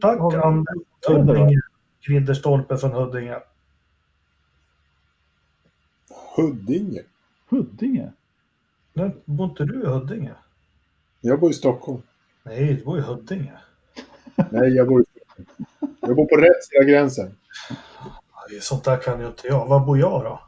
[0.02, 0.76] tack Anders.
[1.08, 1.62] Huddinge.
[2.08, 3.40] Ridderstolpe från Huddinge.
[6.36, 7.02] Huddinge.
[7.50, 8.12] Huddinge?
[8.94, 10.32] Nu, bor inte du i Huddinge?
[11.22, 12.02] Jag bor i Stockholm.
[12.44, 13.54] Nej, du bor i Huddinge.
[14.50, 15.66] Nej, jag bor i Stockholm.
[16.02, 17.36] Jag bor på rätt sida gränsen.
[18.62, 19.68] Sånt där kan ju inte jag.
[19.68, 20.40] Var bor jag då?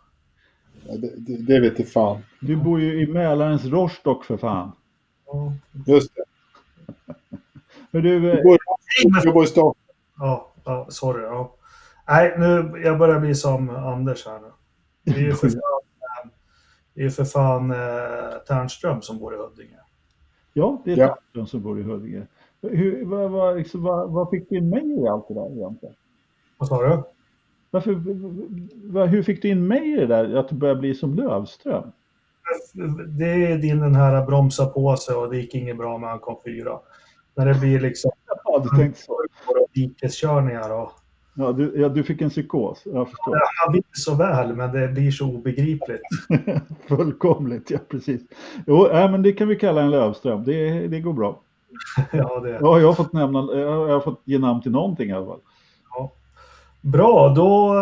[0.97, 2.21] Det, det, det vet jag fan.
[2.41, 4.71] Du bor ju i Mälarens Rostock för fan.
[5.25, 5.53] Ja.
[5.87, 6.23] Just det.
[7.91, 8.49] Men du, Jag eh, bor,
[9.03, 9.79] Nej, men- jag bor i Stockholm.
[10.17, 11.23] Ja, ja, sorry.
[11.23, 11.55] Ja.
[12.07, 14.51] Nej, nu, jag börjar bli som Anders här nu.
[15.06, 15.60] Det är ju för fan,
[16.26, 16.30] eh,
[16.94, 19.80] det är ju för fan eh, Tärnström som bor i Huddinge.
[20.53, 21.18] ja, det är Ja.
[21.34, 21.45] ja.
[21.45, 22.27] som bor i Huddinge.
[22.61, 25.95] Hur, vad, vad, liksom, vad, vad fick du in mig i allt det där egentligen?
[26.57, 27.03] Vad sa du?
[27.72, 27.95] Varför,
[28.94, 31.91] vad, hur fick du in mig i det där att du började bli som Lövström?
[33.07, 36.19] Det är din den här bromsa på sig och det gick inget bra med han
[36.19, 36.80] kom fyra.
[37.36, 38.11] När det blir liksom
[38.44, 39.22] Ja, du tänkte så.
[39.73, 40.91] dikeskörningar och
[41.37, 43.41] Ja, du, ja, du fick en psykos, jag förstår.
[43.65, 46.01] han vill så väl men det blir så obegripligt.
[46.87, 48.21] Fullkomligt, ja precis.
[48.67, 51.41] Jo, äh, men det kan vi kalla en Lövström, det, det går bra.
[52.11, 52.59] Ja, det.
[52.61, 55.39] Ja, jag har fått nämna, jag har fått ge namn till någonting i alla fall.
[56.85, 57.73] Bra, då,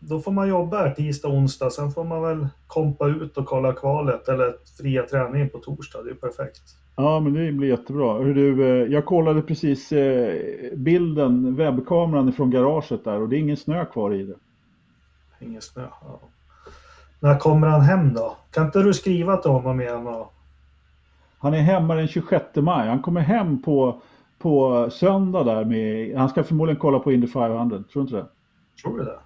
[0.00, 1.70] då får man jobba här tisdag onsdag.
[1.70, 6.02] Sen får man väl kompa ut och kolla kvalet eller fria träningen på torsdag.
[6.02, 6.62] Det är perfekt.
[7.02, 8.12] Ja, men det blir jättebra.
[8.18, 10.34] Hör du, eh, jag kollade precis eh,
[10.76, 14.34] bilden, webbkameran från garaget där och det är ingen snö kvar i det.
[15.40, 15.82] Ingen snö.
[16.02, 16.20] Ja.
[17.20, 18.36] När kommer han hem då?
[18.50, 20.06] Kan inte du skriva till honom igen?
[20.06, 20.32] Och...
[21.38, 22.88] Han är hemma den 26 maj.
[22.88, 24.00] Han kommer hem på,
[24.38, 28.26] på söndag där med, han ska förmodligen kolla på Indy 500, tror du inte det?
[28.82, 29.18] Tror du det?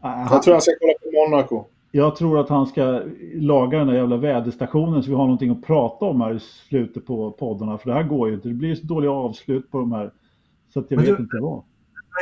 [0.00, 1.64] Ah, han- Jag tror han ska kolla på Monaco.
[1.92, 3.02] Jag tror att han ska
[3.34, 7.06] laga den där jävla väderstationen så vi har någonting att prata om här i slutet
[7.06, 7.78] på poddarna.
[7.78, 8.48] För det här går ju inte.
[8.48, 10.10] Det blir så dåliga avslut på de här.
[10.72, 11.62] Så att jag Men vet du- inte vad.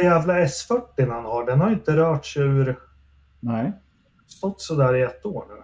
[0.00, 2.78] Den jävla S40 han har, den har inte rört sig ur...
[3.40, 3.72] Nej.
[4.26, 5.54] Stått sådär i ett år nu.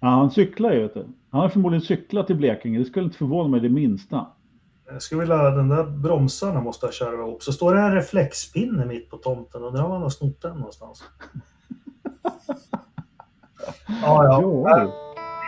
[0.00, 1.04] Ja, han cyklar ju vet du.
[1.30, 2.78] Han har förmodligen cyklat till Blekinge.
[2.78, 4.26] Det skulle inte förvåna mig det minsta.
[4.92, 7.42] Jag skulle vilja, den där bromsarna måste ha kärvat ihop.
[7.42, 10.56] Så står det en reflexpinne mitt på tomten och där har man har snott den
[10.56, 11.02] någonstans.
[14.02, 14.38] Ja, ja.
[14.42, 14.66] Jo.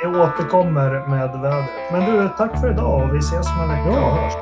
[0.03, 1.65] Vi återkommer med vädret.
[1.93, 4.07] Men du, tack för idag och vi ses om en vecka Ja.
[4.07, 4.33] och hörs.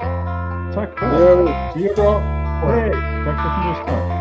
[0.74, 1.48] Tack själv.
[1.74, 1.82] vi.
[1.82, 2.18] Det är bra.
[2.18, 2.90] Hej!
[3.24, 4.20] Tack för att du lyssnade.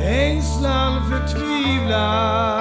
[0.00, 2.53] Ängslan, förtvivlan